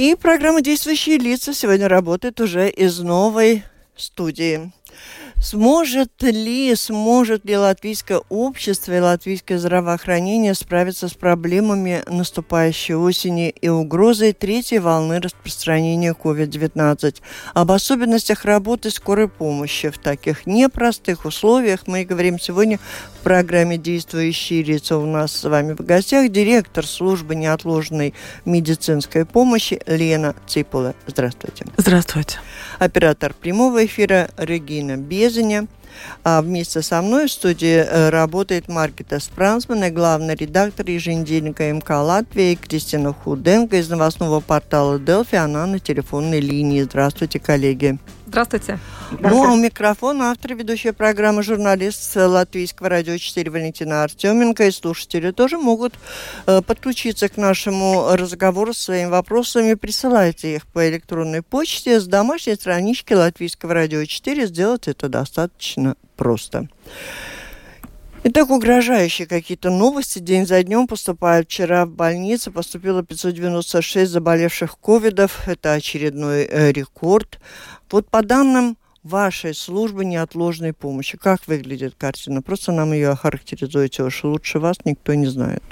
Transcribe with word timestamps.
И 0.00 0.14
программа 0.14 0.62
«Действующие 0.62 1.18
лица» 1.18 1.52
сегодня 1.52 1.86
работает 1.86 2.40
уже 2.40 2.70
из 2.70 3.00
новой 3.00 3.64
студии. 3.94 4.72
Сможет 5.42 6.22
ли, 6.22 6.74
сможет 6.74 7.46
ли 7.46 7.56
латвийское 7.56 8.20
общество 8.28 8.92
и 8.92 9.00
латвийское 9.00 9.58
здравоохранение 9.58 10.54
справиться 10.54 11.08
с 11.08 11.14
проблемами 11.14 12.02
наступающей 12.06 12.94
осени 12.94 13.48
и 13.48 13.68
угрозой 13.68 14.34
третьей 14.34 14.80
волны 14.80 15.18
распространения 15.18 16.14
COVID-19? 16.14 17.16
Об 17.54 17.70
особенностях 17.70 18.44
работы 18.44 18.90
скорой 18.90 19.28
помощи 19.28 19.88
в 19.88 19.98
таких 19.98 20.46
непростых 20.46 21.26
условиях 21.26 21.86
мы 21.86 22.04
говорим 22.04 22.38
сегодня 22.38 22.78
в 23.18 23.19
программе 23.20 23.78
«Действующие 23.78 24.62
лица». 24.62 24.98
У 24.98 25.06
нас 25.06 25.32
с 25.32 25.48
вами 25.48 25.72
в 25.72 25.80
гостях 25.84 26.30
директор 26.30 26.86
службы 26.86 27.34
неотложной 27.34 28.14
медицинской 28.44 29.24
помощи 29.24 29.80
Лена 29.86 30.34
Ципула. 30.46 30.94
Здравствуйте. 31.06 31.64
Здравствуйте. 31.76 32.38
Оператор 32.78 33.32
прямого 33.32 33.86
эфира 33.86 34.28
Регина 34.36 34.96
Без 34.96 35.30
Березине. 35.30 35.66
А 36.22 36.40
вместе 36.40 36.82
со 36.82 37.02
мной 37.02 37.26
в 37.26 37.32
студии 37.32 37.84
э, 37.84 38.10
работает 38.10 38.68
Маркета 38.68 39.18
Спрансман 39.18 39.84
и 39.84 39.90
главный 39.90 40.34
редактор 40.34 40.88
еженедельника 40.88 41.72
МК 41.72 42.00
Латвии 42.00 42.54
Кристина 42.54 43.12
Худенко 43.12 43.76
из 43.76 43.88
новостного 43.88 44.40
портала 44.40 44.98
Делфи. 44.98 45.34
Она 45.34 45.66
на 45.66 45.78
телефонной 45.78 46.40
линии. 46.40 46.82
Здравствуйте, 46.82 47.38
коллеги. 47.40 47.98
Здравствуйте. 48.30 48.78
Ну, 49.18 49.44
а 49.44 49.52
у 49.52 49.56
микрофона 49.56 50.30
автор 50.30 50.54
ведущая 50.54 50.92
программы 50.92 51.42
журналист 51.42 52.14
Латвийского 52.14 52.88
радио 52.88 53.18
4 53.18 53.50
Валентина 53.50 54.04
Артеменко. 54.04 54.68
И 54.68 54.70
слушатели 54.70 55.32
тоже 55.32 55.58
могут 55.58 55.94
э, 56.46 56.62
подключиться 56.62 57.28
к 57.28 57.36
нашему 57.36 58.14
разговору 58.14 58.72
с 58.72 58.78
своими 58.78 59.08
вопросами. 59.08 59.74
Присылайте 59.74 60.54
их 60.54 60.68
по 60.68 60.88
электронной 60.88 61.42
почте 61.42 61.98
с 61.98 62.06
домашней 62.06 62.54
странички 62.54 63.14
Латвийского 63.14 63.74
радио 63.74 64.04
4. 64.04 64.46
Сделать 64.46 64.86
это 64.86 65.08
достаточно 65.08 65.96
просто. 66.14 66.68
Итак, 68.22 68.50
угрожающие 68.50 69.26
какие-то 69.26 69.70
новости 69.70 70.18
день 70.18 70.46
за 70.46 70.62
днем 70.62 70.86
поступают. 70.86 71.48
Вчера 71.48 71.86
в 71.86 71.90
больнице 71.90 72.50
поступило 72.50 73.02
596 73.02 74.10
заболевших 74.10 74.78
ковидов. 74.78 75.48
Это 75.48 75.72
очередной 75.72 76.42
э, 76.42 76.70
рекорд. 76.70 77.40
Вот 77.90 78.10
по 78.10 78.22
данным 78.22 78.76
вашей 79.02 79.54
службы 79.54 80.04
неотложной 80.04 80.74
помощи, 80.74 81.16
как 81.16 81.48
выглядит 81.48 81.94
картина? 81.96 82.42
Просто 82.42 82.72
нам 82.72 82.92
ее 82.92 83.08
охарактеризуйте 83.08 84.02
уж 84.02 84.22
лучше 84.22 84.58
вас 84.58 84.76
никто 84.84 85.14
не 85.14 85.26
знает. 85.26 85.62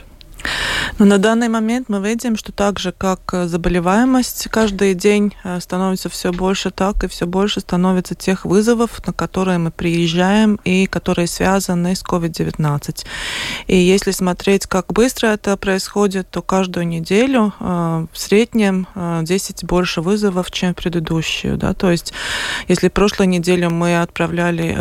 Но 0.98 1.04
на 1.04 1.18
данный 1.18 1.48
момент 1.48 1.88
мы 1.88 2.00
видим, 2.00 2.36
что 2.36 2.52
так 2.52 2.78
же, 2.78 2.92
как 2.92 3.20
э, 3.32 3.46
заболеваемость 3.46 4.48
каждый 4.50 4.94
день 4.94 5.34
э, 5.44 5.60
становится 5.60 6.08
все 6.08 6.32
больше, 6.32 6.70
так 6.70 7.04
и 7.04 7.08
все 7.08 7.26
больше 7.26 7.60
становится 7.60 8.14
тех 8.14 8.44
вызовов, 8.44 9.06
на 9.06 9.12
которые 9.12 9.58
мы 9.58 9.70
приезжаем 9.70 10.58
и 10.64 10.86
которые 10.86 11.26
связаны 11.26 11.94
с 11.94 12.02
COVID-19. 12.02 13.04
И 13.66 13.76
если 13.76 14.10
смотреть, 14.12 14.66
как 14.66 14.92
быстро 14.92 15.28
это 15.28 15.56
происходит, 15.56 16.30
то 16.30 16.42
каждую 16.42 16.86
неделю 16.86 17.52
э, 17.60 18.06
в 18.12 18.18
среднем 18.18 18.86
10 18.94 19.64
больше 19.64 20.00
вызовов, 20.00 20.50
чем 20.50 20.74
предыдущую. 20.74 21.56
Да? 21.56 21.74
То 21.74 21.90
есть, 21.90 22.12
если 22.68 22.88
прошлой 22.88 23.26
неделю 23.26 23.70
мы 23.70 24.00
отправляли, 24.00 24.72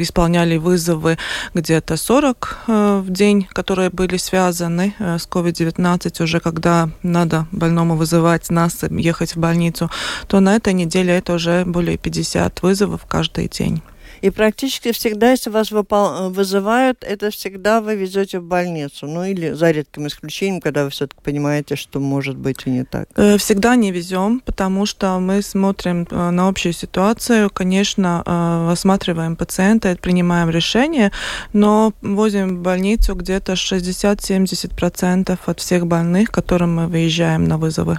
исполняли 0.00 0.56
вызовы 0.56 1.18
где-то 1.54 1.96
40 1.96 2.58
в 2.66 3.04
день, 3.08 3.48
которые 3.52 3.90
были 3.90 4.16
связаны 4.16 4.94
с 5.18 5.28
COVID-19, 5.28 6.22
уже 6.22 6.40
когда 6.40 6.90
надо 7.02 7.46
больному 7.52 7.96
вызывать 7.96 8.50
нас, 8.50 8.84
ехать 8.90 9.34
в 9.34 9.38
больницу, 9.38 9.90
то 10.26 10.40
на 10.40 10.56
этой 10.56 10.72
неделе 10.72 11.16
это 11.16 11.34
уже 11.34 11.64
более 11.64 11.98
50 11.98 12.62
вызовов 12.62 13.06
каждый 13.06 13.48
день. 13.48 13.82
И 14.20 14.30
практически 14.30 14.92
всегда, 14.92 15.30
если 15.30 15.50
вас 15.50 15.70
вызывают, 15.70 17.04
это 17.04 17.30
всегда 17.30 17.80
вы 17.80 17.94
везете 17.96 18.40
в 18.40 18.44
больницу. 18.44 19.06
Ну 19.06 19.24
или 19.24 19.52
за 19.52 19.70
редким 19.70 20.06
исключением, 20.06 20.60
когда 20.60 20.84
вы 20.84 20.90
все-таки 20.90 21.20
понимаете, 21.22 21.76
что 21.76 22.00
может 22.00 22.36
быть 22.36 22.58
и 22.66 22.70
не 22.70 22.84
так. 22.84 23.08
Э, 23.16 23.36
всегда 23.38 23.76
не 23.76 23.92
везем, 23.92 24.40
потому 24.40 24.86
что 24.86 25.18
мы 25.18 25.42
смотрим 25.42 26.06
э, 26.10 26.30
на 26.30 26.48
общую 26.48 26.72
ситуацию. 26.72 27.50
Конечно, 27.50 28.22
э, 28.24 28.72
осматриваем 28.72 29.36
пациента, 29.36 29.96
принимаем 30.00 30.50
решение, 30.50 31.12
но 31.52 31.92
возим 32.02 32.58
в 32.58 32.62
больницу 32.62 33.14
где-то 33.14 33.52
60-70% 33.52 35.38
от 35.44 35.60
всех 35.60 35.86
больных, 35.86 36.30
которым 36.30 36.74
мы 36.74 36.86
выезжаем 36.88 37.44
на 37.44 37.58
вызовы. 37.58 37.98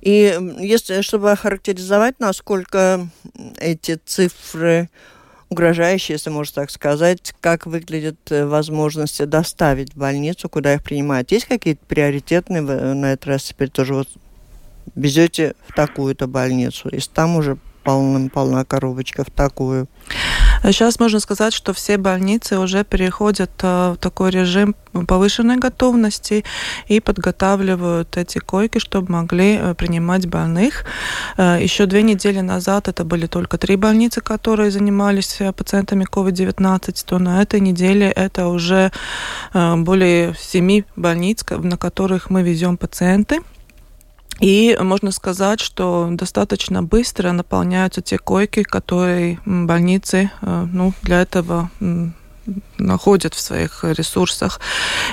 И 0.00 0.38
если, 0.58 1.02
чтобы 1.02 1.30
охарактеризовать, 1.30 2.18
насколько 2.18 3.08
эти 3.58 3.98
цифры 4.04 4.88
угрожающие, 5.52 6.14
если 6.14 6.30
можно 6.30 6.54
так 6.54 6.70
сказать, 6.70 7.34
как 7.40 7.66
выглядят 7.66 8.18
э, 8.30 8.46
возможности 8.46 9.24
доставить 9.24 9.94
в 9.94 9.96
больницу, 9.96 10.48
куда 10.48 10.74
их 10.74 10.82
принимают. 10.82 11.30
Есть 11.30 11.46
какие-то 11.46 11.84
приоритетные 11.86 12.62
на 12.62 13.12
этот 13.12 13.26
раз 13.26 13.44
теперь 13.44 13.70
тоже 13.70 13.94
вот 13.94 14.08
везете 14.94 15.54
в 15.68 15.74
такую-то 15.74 16.26
больницу, 16.26 16.88
и 16.88 16.98
там 16.98 17.36
уже 17.36 17.56
полным 17.84 18.30
полна 18.30 18.64
коробочка 18.64 19.24
в 19.24 19.30
такую. 19.30 19.88
Сейчас 20.62 21.00
можно 21.00 21.18
сказать, 21.18 21.52
что 21.52 21.72
все 21.72 21.96
больницы 21.96 22.58
уже 22.58 22.84
переходят 22.84 23.50
э, 23.62 23.94
в 23.94 23.96
такой 23.96 24.30
режим 24.30 24.76
повышенной 25.08 25.56
готовности 25.56 26.44
и 26.86 27.00
подготавливают 27.00 28.16
эти 28.16 28.38
койки, 28.38 28.78
чтобы 28.78 29.10
могли 29.10 29.56
э, 29.56 29.74
принимать 29.74 30.28
больных. 30.28 30.84
Э, 31.36 31.58
Еще 31.60 31.86
две 31.86 32.02
недели 32.02 32.40
назад 32.40 32.86
это 32.86 33.04
были 33.04 33.26
только 33.26 33.58
три 33.58 33.74
больницы, 33.74 34.20
которые 34.20 34.70
занимались 34.70 35.40
пациентами 35.56 36.06
COVID-19, 36.08 37.04
то 37.06 37.18
на 37.18 37.42
этой 37.42 37.60
неделе 37.60 38.08
это 38.10 38.46
уже 38.46 38.92
более 39.52 40.34
семи 40.38 40.84
больниц, 40.96 41.44
на 41.50 41.76
которых 41.76 42.30
мы 42.30 42.42
везем 42.42 42.76
пациенты. 42.76 43.40
И 44.42 44.76
можно 44.80 45.12
сказать, 45.12 45.60
что 45.60 46.08
достаточно 46.10 46.82
быстро 46.82 47.30
наполняются 47.30 48.02
те 48.02 48.18
койки, 48.18 48.64
которые 48.64 49.38
больницы 49.46 50.32
э, 50.42 50.66
ну, 50.72 50.92
для 51.02 51.22
этого 51.22 51.70
находят 52.78 53.34
в 53.34 53.40
своих 53.40 53.84
ресурсах. 53.84 54.60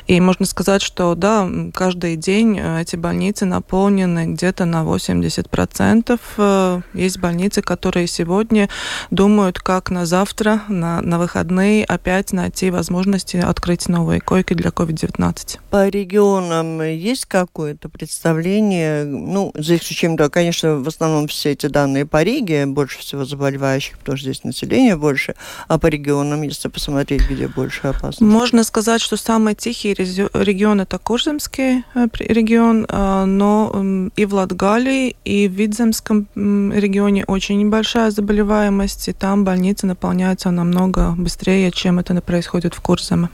И 0.08 0.20
можно 0.20 0.46
сказать, 0.46 0.82
что 0.82 1.16
да, 1.16 1.50
каждый 1.74 2.16
день 2.16 2.58
э, 2.60 2.82
эти 2.82 2.96
больницы 2.96 3.46
наполнены 3.46 4.34
где-то 4.34 4.66
на 4.66 4.84
80%. 4.84 6.20
Э, 6.38 6.82
есть 6.94 7.20
больницы, 7.20 7.62
которые 7.62 8.08
сегодня 8.08 8.70
думают, 9.12 9.60
как 9.60 9.92
на 9.92 10.06
завтра, 10.06 10.64
на, 10.68 11.02
на 11.02 11.20
выходные 11.20 11.86
опять 11.86 12.34
найти 12.34 12.72
возможности 12.72 13.38
открыть 13.38 13.88
новые 13.88 14.22
койки 14.22 14.54
для 14.54 14.72
COVID-19. 14.72 15.60
По 15.70 15.88
регионам 15.88 16.82
есть 16.82 17.26
какое-то 17.26 17.90
представление? 17.90 19.04
Ну, 19.04 19.52
за 19.56 19.76
исключением, 19.76 20.18
да, 20.18 20.30
конечно, 20.30 20.78
в 20.78 20.88
основном 20.88 21.28
все 21.28 21.52
эти 21.52 21.68
данные 21.68 22.06
по 22.06 22.24
Риге, 22.24 22.66
больше 22.66 23.00
всего 23.00 23.26
заболевающих, 23.26 23.98
потому 24.00 24.18
что 24.18 24.32
здесь 24.32 24.44
население 24.44 24.96
больше, 24.96 25.36
а 25.68 25.78
по 25.78 25.88
регионам, 25.88 26.42
если 26.42 26.68
посмотреть, 26.70 27.19
где 27.28 27.48
больше 27.48 27.88
опасность? 27.88 28.22
Можно 28.22 28.64
сказать, 28.64 29.02
что 29.02 29.18
самый 29.18 29.56
тихий 29.56 29.94
регион 29.94 30.82
это 30.82 30.98
Курземский 30.98 31.84
э, 31.96 32.08
регион, 32.20 32.86
э, 32.88 33.26
но 33.26 34.10
и 34.16 34.26
в 34.26 34.34
Латгалии, 34.34 35.16
и 35.26 35.48
в 35.48 35.52
Видземском 35.52 36.28
регионе 36.36 37.26
очень 37.26 37.60
небольшая 37.60 38.12
заболеваемость, 38.12 39.10
и 39.10 39.14
там 39.14 39.44
больницы 39.44 39.86
наполняются 39.86 40.52
намного 40.52 41.16
быстрее, 41.18 41.72
чем 41.72 42.00
это 42.00 42.20
происходит 42.22 42.74
в 42.74 42.82
Курземе. 42.82 43.30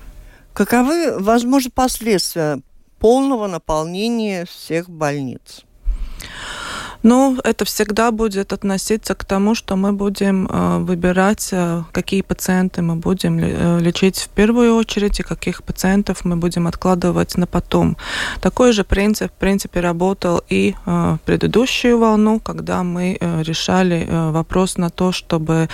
Каковы, 0.53 1.19
возможно, 1.19 1.69
последствия 1.73 2.61
полного 2.99 3.47
наполнения 3.47 4.45
всех 4.45 4.89
больниц? 4.89 5.65
Ну, 7.07 7.37
это 7.43 7.65
всегда 7.65 8.09
будет 8.09 8.51
относиться 8.51 9.13
к 9.13 9.25
тому, 9.25 9.53
что 9.53 9.75
мы 9.75 9.93
будем 9.93 10.47
э, 10.47 10.79
выбирать, 10.79 11.49
э, 11.51 11.83
какие 11.91 12.23
пациенты 12.23 12.81
мы 12.81 12.95
будем 12.95 13.37
э, 13.37 13.79
лечить 13.79 14.17
в 14.17 14.29
первую 14.29 14.75
очередь 14.75 15.19
и 15.19 15.23
каких 15.23 15.61
пациентов 15.61 16.25
мы 16.25 16.35
будем 16.35 16.65
откладывать 16.65 17.37
на 17.37 17.45
потом. 17.45 17.95
Такой 18.41 18.71
же 18.71 18.83
принцип, 18.83 19.31
в 19.31 19.35
принципе, 19.35 19.81
работал 19.81 20.41
и 20.49 20.73
в 20.85 21.19
предыдущую 21.25 21.99
волну, 21.99 22.39
когда 22.39 22.81
мы 22.81 23.19
решали 23.21 24.07
вопрос 24.31 24.77
на 24.77 24.89
то, 24.89 25.11
чтобы 25.11 25.69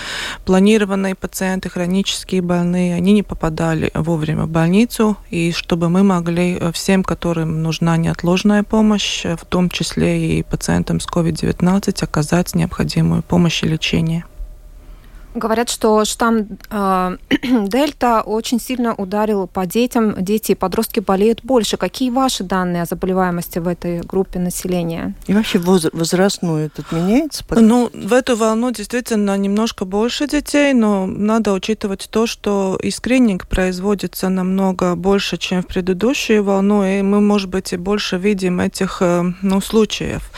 планированные 0.45 1.16
пациенты, 1.16 1.69
хронические 1.69 2.42
больные, 2.42 2.95
они 2.95 3.13
не 3.13 3.24
попадали 3.24 3.89
вовремя 3.94 4.44
в 4.44 4.50
больницу, 4.50 5.16
и 5.30 5.54
чтобы 5.54 5.89
мы 5.89 6.04
могли 6.04 6.60
всем, 6.74 7.04
которым 7.04 7.63
нужна 7.63 7.95
неотложная 7.95 8.63
помощь, 8.63 9.24
в 9.24 9.45
том 9.45 9.69
числе 9.69 10.39
и 10.39 10.44
пациентам 10.44 11.00
с 11.00 11.06
COVID-19 11.21 12.03
оказать 12.03 12.56
необходимую 12.56 13.21
помощь 13.21 13.63
и 13.63 13.68
лечение. 13.68 14.25
Говорят, 15.33 15.69
что 15.69 16.04
штамм 16.04 16.57
э, 16.69 17.18
Дельта 17.68 18.22
очень 18.22 18.60
сильно 18.60 18.94
ударил 18.94 19.48
по 19.48 19.66
детям. 19.66 20.16
Дети 20.19 20.51
и 20.51 20.56
подростки 20.56 21.00
болеют 21.00 21.42
больше. 21.44 21.78
Какие 21.78 22.10
ваши 22.10 22.44
данные 22.44 22.83
о 22.83 22.86
заболеваемости 22.86 23.60
в 23.60 23.68
этой 23.68 24.01
группе 24.01 24.39
населения? 24.39 25.13
И 25.28 25.33
вообще 25.33 25.60
возрастной 25.60 26.66
этот 26.66 26.92
меняется? 26.92 27.45
Ну, 27.50 27.89
в 27.94 28.13
эту 28.13 28.36
волну 28.36 28.72
действительно 28.72 29.38
немножко 29.38 29.86
больше 29.86 30.28
детей, 30.28 30.74
но 30.74 31.06
надо 31.06 31.54
учитывать 31.54 32.10
то, 32.12 32.28
что 32.28 32.78
и 32.81 32.92
скрининг 32.92 33.48
производится 33.48 34.28
намного 34.28 34.95
больше, 34.95 35.38
чем 35.38 35.63
в 35.63 35.68
предыдущую 35.68 36.44
волну, 36.44 36.83
и 36.83 37.01
мы, 37.01 37.22
может 37.22 37.50
быть, 37.50 37.72
и 37.72 37.78
больше 37.78 38.18
видим 38.18 38.60
этих 38.60 38.98
э, 39.01 39.24
ну, 39.42 39.62
случаев. 39.62 40.31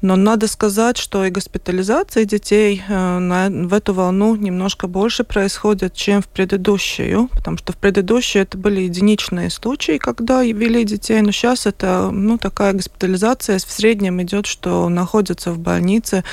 Но 0.00 0.16
надо 0.16 0.48
сказать, 0.48 0.96
что 0.96 1.24
и 1.24 1.30
госпитализация 1.30 2.24
детей 2.24 2.82
э, 2.88 3.18
на, 3.18 3.50
в 3.50 3.74
эту 3.74 3.92
волну 3.92 4.37
немножко 4.40 4.86
больше 4.86 5.24
происходит, 5.24 5.94
чем 5.94 6.22
в 6.22 6.28
предыдущую, 6.28 7.28
потому 7.28 7.58
что 7.58 7.72
в 7.72 7.76
предыдущую 7.76 8.42
это 8.42 8.58
были 8.58 8.82
единичные 8.82 9.50
случаи, 9.50 9.98
когда 9.98 10.42
вели 10.42 10.84
детей, 10.84 11.20
но 11.20 11.30
сейчас 11.32 11.66
это 11.66 12.10
ну, 12.10 12.38
такая 12.38 12.72
госпитализация. 12.72 13.58
В 13.58 13.70
среднем 13.70 14.22
идет, 14.22 14.46
что 14.46 14.88
находятся 14.88 15.52
в 15.52 15.58
больнице 15.58 16.24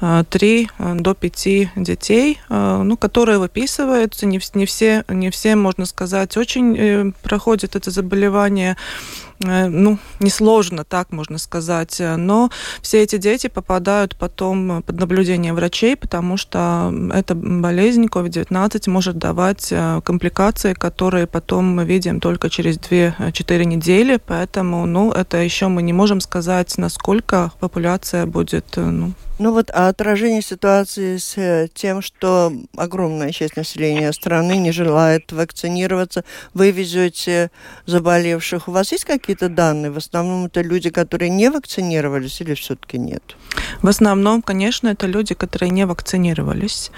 3 0.00 0.70
э, 0.78 0.94
до 0.94 1.14
5 1.14 1.48
детей, 1.76 2.40
э, 2.48 2.82
ну, 2.82 2.96
которые 2.96 3.38
выписываются, 3.38 4.26
не, 4.26 4.40
не, 4.54 4.66
все, 4.66 5.04
не 5.08 5.30
все, 5.30 5.56
можно 5.56 5.86
сказать, 5.86 6.36
очень 6.36 6.76
э, 6.76 7.12
проходят 7.22 7.76
это 7.76 7.90
заболевание. 7.90 8.76
Э, 8.76 9.25
ну, 9.40 9.98
несложно, 10.20 10.84
так 10.84 11.12
можно 11.12 11.38
сказать. 11.38 12.00
Но 12.00 12.50
все 12.82 13.02
эти 13.02 13.16
дети 13.18 13.48
попадают 13.48 14.16
потом 14.16 14.82
под 14.82 14.98
наблюдение 14.98 15.52
врачей, 15.52 15.96
потому 15.96 16.36
что 16.36 16.92
эта 17.12 17.34
болезнь 17.34 18.06
COVID-19 18.06 18.90
может 18.90 19.18
давать 19.18 19.68
э, 19.70 20.00
компликации, 20.04 20.74
которые 20.74 21.26
потом 21.26 21.76
мы 21.76 21.84
видим 21.84 22.20
только 22.20 22.50
через 22.50 22.78
2-4 22.78 23.64
недели. 23.64 24.18
Поэтому, 24.24 24.86
ну, 24.86 25.12
это 25.12 25.38
еще 25.38 25.68
мы 25.68 25.82
не 25.82 25.92
можем 25.92 26.20
сказать, 26.20 26.78
насколько 26.78 27.52
популяция 27.60 28.26
будет 28.26 28.66
э, 28.76 28.84
ну, 28.84 29.12
ну 29.38 29.52
вот 29.52 29.70
а 29.72 29.88
отражение 29.88 30.40
ситуации 30.40 31.18
с 31.18 31.36
э, 31.36 31.68
тем, 31.74 32.00
что 32.00 32.52
огромная 32.76 33.32
часть 33.32 33.56
населения 33.56 34.12
страны 34.12 34.56
не 34.56 34.72
желает 34.72 35.32
вакцинироваться, 35.32 36.24
вы 36.54 36.70
везете 36.70 37.50
заболевших. 37.84 38.68
У 38.68 38.72
вас 38.72 38.92
есть 38.92 39.04
какие-то 39.04 39.48
данные? 39.48 39.90
В 39.90 39.98
основном 39.98 40.46
это 40.46 40.62
люди, 40.62 40.90
которые 40.90 41.28
не 41.28 41.50
вакцинировались 41.50 42.40
или 42.40 42.54
все-таки 42.54 42.98
нет? 42.98 43.36
В 43.82 43.88
основном, 43.88 44.40
конечно, 44.40 44.88
это 44.88 45.06
люди, 45.06 45.34
которые 45.34 45.70
не 45.70 45.84
вакцинировались. 45.86 46.90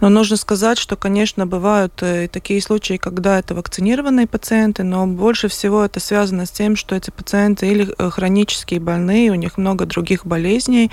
Но 0.00 0.08
нужно 0.08 0.36
сказать, 0.36 0.78
что, 0.78 0.96
конечно, 0.96 1.46
бывают 1.46 2.02
э, 2.02 2.24
и 2.24 2.28
такие 2.28 2.62
случаи, 2.62 2.96
когда 2.96 3.38
это 3.38 3.54
вакцинированные 3.54 4.26
пациенты, 4.26 4.82
но 4.82 5.06
больше 5.06 5.48
всего 5.48 5.84
это 5.84 6.00
связано 6.00 6.46
с 6.46 6.50
тем, 6.50 6.76
что 6.76 6.96
эти 6.96 7.10
пациенты 7.10 7.68
или 7.68 7.94
э, 7.98 8.10
хронические 8.10 8.80
больные, 8.80 9.30
у 9.30 9.34
них 9.34 9.58
много 9.58 9.84
других 9.84 10.24
болезней, 10.24 10.90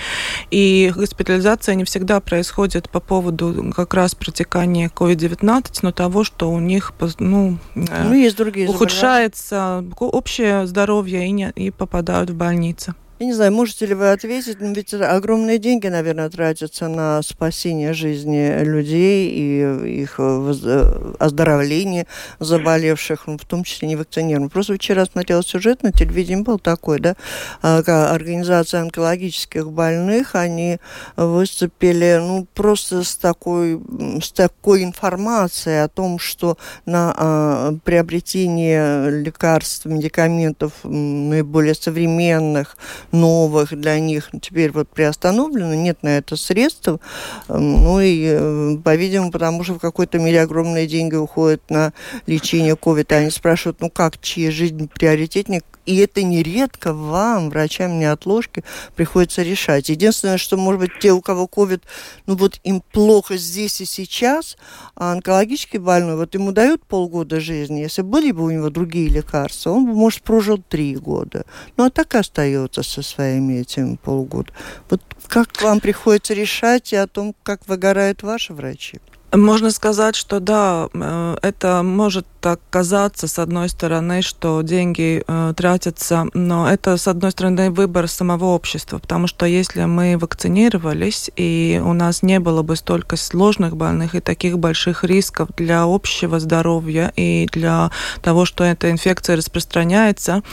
и 0.52 0.89
госпитализация 0.96 1.76
не 1.76 1.84
всегда 1.84 2.20
происходит 2.20 2.90
по 2.90 3.00
поводу 3.00 3.72
как 3.76 3.94
раз 3.94 4.16
протекания 4.16 4.90
COVID-19, 4.90 5.80
но 5.82 5.92
того, 5.92 6.24
что 6.24 6.52
у 6.52 6.60
них 6.60 6.94
ну, 7.20 7.58
ну, 7.76 8.14
есть 8.14 8.38
другие 8.38 8.70
ухудшается 8.70 9.84
общее 10.00 10.68
здоровье 10.68 11.28
и, 11.28 11.32
не, 11.32 11.52
и 11.56 11.72
попадают 11.72 12.30
в 12.30 12.36
больницы. 12.36 12.94
Я 13.20 13.26
не 13.26 13.34
знаю, 13.34 13.52
можете 13.52 13.86
ли 13.86 13.94
вы 13.96 14.12
ответить, 14.12 14.62
но 14.62 14.72
ведь 14.72 14.94
огромные 14.94 15.58
деньги, 15.58 15.88
наверное, 15.88 16.30
тратятся 16.30 16.88
на 16.88 17.22
спасение 17.22 17.92
жизни 17.92 18.64
людей 18.64 19.30
и 19.30 20.04
их 20.04 20.22
оздоровление 20.22 22.08
заболевших, 22.40 23.28
в 23.28 23.46
том 23.46 23.66
числе 23.66 23.90
не 23.90 23.98
вакцинированных. 23.98 24.54
Просто 24.54 24.76
вчера 24.76 25.04
смотрела 25.06 25.44
сюжет 25.44 25.84
на 25.84 25.92
телевидении, 25.92 26.44
был 26.44 26.60
такой, 26.60 27.02
да, 27.02 27.18
а, 27.62 27.82
организация 28.14 28.80
онкологических 28.84 29.70
больных, 29.70 30.36
они 30.36 30.80
выступили, 31.18 32.20
ну, 32.22 32.48
просто 32.54 33.04
с 33.04 33.18
такой, 33.18 33.82
с 34.24 34.32
такой 34.32 34.86
информацией 34.86 35.84
о 35.84 35.90
том, 35.90 36.20
что 36.20 36.58
на 36.86 37.14
а, 37.18 37.76
приобретение 37.84 39.12
лекарств, 39.12 39.84
медикаментов 39.88 40.72
наиболее 40.84 41.76
современных, 41.76 42.78
новых 43.12 43.80
для 43.80 44.00
них 44.00 44.30
теперь 44.42 44.72
вот 44.72 44.90
приостановлено, 44.90 45.74
нет 45.74 46.04
на 46.04 46.18
это 46.18 46.36
средств. 46.36 46.88
Эм, 46.88 47.84
ну 47.84 48.00
и, 48.00 48.24
э, 48.26 48.78
по-видимому, 48.84 49.32
потому 49.32 49.64
что 49.64 49.76
в 49.76 49.80
какой-то 49.80 50.20
мере 50.20 50.42
огромные 50.42 50.88
деньги 50.88 51.16
уходят 51.16 51.62
на 51.70 51.94
лечение 52.28 52.76
ковида. 52.76 53.18
Они 53.18 53.32
спрашивают, 53.32 53.82
ну 53.82 53.90
как, 53.90 54.20
чья 54.22 54.52
жизнь 54.52 54.88
приоритетнее, 54.88 55.62
и 55.90 55.98
это 55.98 56.22
нередко 56.22 56.94
вам, 56.94 57.50
врачам 57.50 57.98
неотложки, 57.98 58.64
приходится 58.96 59.42
решать. 59.42 59.90
Единственное, 59.90 60.38
что, 60.38 60.56
может 60.56 60.82
быть, 60.82 60.92
те, 61.00 61.12
у 61.12 61.22
кого 61.22 61.48
ковид, 61.48 61.84
ну 62.28 62.36
вот 62.36 62.60
им 62.64 62.84
плохо 62.92 63.38
здесь 63.38 63.82
и 63.82 63.86
сейчас, 63.86 64.56
а 64.94 65.14
онкологически 65.14 65.78
больной, 65.78 66.16
вот 66.16 66.36
ему 66.36 66.52
дают 66.52 66.86
полгода 66.86 67.40
жизни. 67.40 67.80
Если 67.80 68.04
были 68.04 68.32
бы 68.32 68.44
у 68.44 68.52
него 68.52 68.70
другие 68.70 69.10
лекарства, 69.10 69.72
он 69.72 69.88
бы, 69.88 69.94
может, 69.94 70.22
прожил 70.22 70.60
три 70.60 70.96
года. 70.96 71.46
Ну, 71.76 71.86
а 71.86 71.90
так 71.90 72.14
и 72.14 72.20
остается 72.20 72.84
со 73.02 73.16
своими 73.16 73.60
этими 73.60 73.96
полгода. 73.96 74.52
Вот 74.90 75.02
как 75.28 75.62
вам 75.62 75.80
приходится 75.80 76.34
решать 76.34 76.94
и 76.94 76.96
о 76.96 77.08
том, 77.08 77.36
как 77.44 77.68
выгорают 77.68 78.24
ваши 78.24 78.54
врачи? 78.54 79.00
Можно 79.32 79.70
сказать, 79.70 80.16
что 80.16 80.40
да, 80.40 80.90
э, 80.92 81.38
это 81.44 81.84
может 81.84 82.26
так 82.40 82.60
казаться, 82.70 83.28
с 83.28 83.40
одной 83.40 83.70
стороны, 83.70 84.22
что 84.22 84.62
деньги 84.62 85.24
э, 85.28 85.54
тратятся, 85.56 86.28
но 86.34 86.70
это, 86.70 86.98
с 86.98 87.08
одной 87.08 87.32
стороны, 87.32 87.72
выбор 87.72 88.08
самого 88.08 88.46
общества, 88.46 89.00
потому 89.00 89.28
что 89.28 89.46
если 89.46 89.86
мы 89.86 90.18
вакцинировались, 90.18 91.30
и 91.36 91.82
у 91.84 91.94
нас 91.94 92.24
не 92.24 92.40
было 92.40 92.62
бы 92.62 92.76
столько 92.76 93.18
сложных 93.18 93.76
больных 93.76 94.16
и 94.16 94.20
таких 94.20 94.58
больших 94.60 95.04
рисков 95.04 95.50
для 95.58 95.84
общего 95.84 96.40
здоровья 96.40 97.12
и 97.16 97.48
для 97.52 97.92
того, 98.22 98.46
что 98.46 98.64
эта 98.64 98.92
инфекция 98.92 99.36
распространяется, 99.36 100.44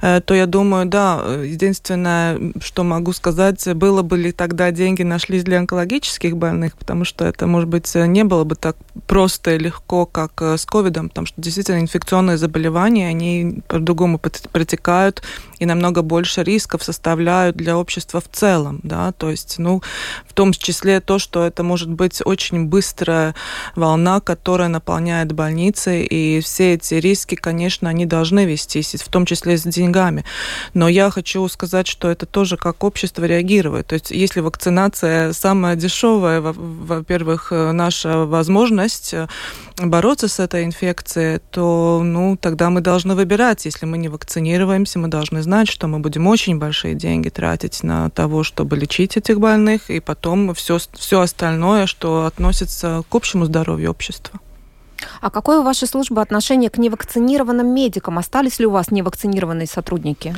э, 0.00 0.20
то 0.20 0.34
я 0.34 0.46
думаю, 0.46 0.86
да, 0.86 1.22
единственное, 1.42 2.52
что 2.60 2.84
могу 2.84 3.12
сказать, 3.12 3.66
было 3.74 4.02
бы 4.02 4.18
ли 4.18 4.32
тогда 4.32 4.70
деньги 4.70 5.02
нашлись 5.02 5.44
для 5.44 5.58
онкологических 5.58 6.36
больных, 6.36 6.76
потому 6.76 7.04
что 7.04 7.24
это, 7.24 7.46
может 7.46 7.68
быть, 7.68 7.94
не 7.94 8.24
было 8.24 8.44
бы 8.44 8.54
так 8.54 8.76
просто 9.06 9.54
и 9.54 9.58
легко, 9.58 10.06
как 10.06 10.40
э, 10.40 10.56
с 10.56 10.64
ковидом, 10.64 11.08
потому 11.08 11.26
что 11.26 11.33
действительно 11.36 11.80
инфекционные 11.80 12.36
заболевания, 12.36 13.08
они 13.08 13.62
по-другому 13.68 14.18
протекают 14.18 15.22
и 15.58 15.66
намного 15.66 16.02
больше 16.02 16.42
рисков 16.42 16.82
составляют 16.82 17.56
для 17.56 17.76
общества 17.76 18.20
в 18.20 18.28
целом, 18.30 18.80
да, 18.82 19.12
то 19.12 19.30
есть, 19.30 19.58
ну, 19.58 19.82
в 20.26 20.32
том 20.32 20.52
числе 20.52 21.00
то, 21.00 21.18
что 21.18 21.44
это 21.44 21.62
может 21.62 21.90
быть 21.90 22.20
очень 22.24 22.66
быстрая 22.66 23.34
волна, 23.76 24.20
которая 24.20 24.68
наполняет 24.68 25.32
больницы, 25.32 26.04
и 26.04 26.40
все 26.40 26.74
эти 26.74 26.94
риски, 26.94 27.34
конечно, 27.34 27.88
они 27.88 28.06
должны 28.06 28.44
вестись, 28.44 28.94
в 28.94 29.08
том 29.08 29.26
числе 29.26 29.56
с 29.56 29.62
деньгами. 29.62 30.24
Но 30.74 30.88
я 30.88 31.10
хочу 31.10 31.46
сказать, 31.48 31.86
что 31.86 32.10
это 32.10 32.26
тоже 32.26 32.56
как 32.56 32.82
общество 32.84 33.24
реагирует. 33.24 33.86
То 33.88 33.94
есть, 33.94 34.10
если 34.10 34.40
вакцинация 34.40 35.32
самая 35.32 35.76
дешевая, 35.76 36.40
во-первых, 36.40 37.50
наша 37.50 38.24
возможность 38.24 39.14
бороться 39.78 40.28
с 40.28 40.40
этой 40.40 40.64
инфекцией, 40.64 41.40
то, 41.50 42.00
ну, 42.02 42.36
тогда 42.36 42.70
мы 42.70 42.80
должны 42.80 43.14
выбирать. 43.14 43.64
Если 43.64 43.86
мы 43.86 43.98
не 43.98 44.08
вакцинируемся, 44.08 44.98
мы 44.98 45.08
должны 45.08 45.42
знать, 45.42 45.44
что 45.64 45.86
мы 45.86 46.00
будем 46.00 46.26
очень 46.26 46.58
большие 46.58 46.94
деньги 46.94 47.28
тратить 47.28 47.82
на 47.82 48.10
того, 48.10 48.42
чтобы 48.42 48.76
лечить 48.76 49.16
этих 49.16 49.38
больных, 49.40 49.90
и 49.90 50.00
потом 50.00 50.54
все, 50.54 50.78
все 50.92 51.20
остальное, 51.20 51.86
что 51.86 52.26
относится 52.26 53.02
к 53.08 53.14
общему 53.14 53.44
здоровью 53.44 53.90
общества. 53.90 54.40
А 55.20 55.30
какое 55.30 55.60
у 55.60 55.62
вашей 55.62 55.88
службы 55.88 56.20
отношение 56.20 56.70
к 56.70 56.78
невакцинированным 56.78 57.66
медикам? 57.66 58.18
Остались 58.18 58.58
ли 58.58 58.66
у 58.66 58.70
вас 58.70 58.90
невакцинированные 58.90 59.66
сотрудники? 59.66 60.34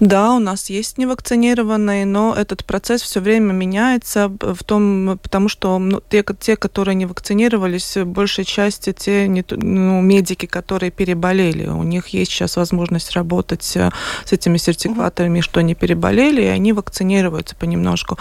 Да, 0.00 0.32
у 0.34 0.38
нас 0.38 0.70
есть 0.70 0.98
невакцинированные, 0.98 2.06
но 2.06 2.34
этот 2.34 2.64
процесс 2.64 3.02
все 3.02 3.20
время 3.20 3.52
меняется 3.52 4.28
в 4.28 4.62
том, 4.64 5.18
потому 5.22 5.48
что 5.48 5.78
ну, 5.78 6.00
те, 6.08 6.24
те, 6.40 6.56
которые 6.56 6.94
не 6.94 7.06
вакцинировались, 7.06 7.96
большей 8.04 8.44
части 8.44 8.92
те 8.92 9.28
не, 9.28 9.44
ну, 9.50 10.00
медики, 10.00 10.46
которые 10.46 10.90
переболели. 10.90 11.66
У 11.66 11.82
них 11.82 12.08
есть 12.08 12.30
сейчас 12.30 12.56
возможность 12.56 13.12
работать 13.12 13.76
э, 13.76 13.90
с 14.24 14.32
этими 14.32 14.58
сертификатами, 14.58 15.40
что 15.40 15.60
они 15.60 15.74
переболели, 15.74 16.42
и 16.42 16.46
они 16.46 16.72
вакцинируются 16.72 17.56
понемножку. 17.56 18.18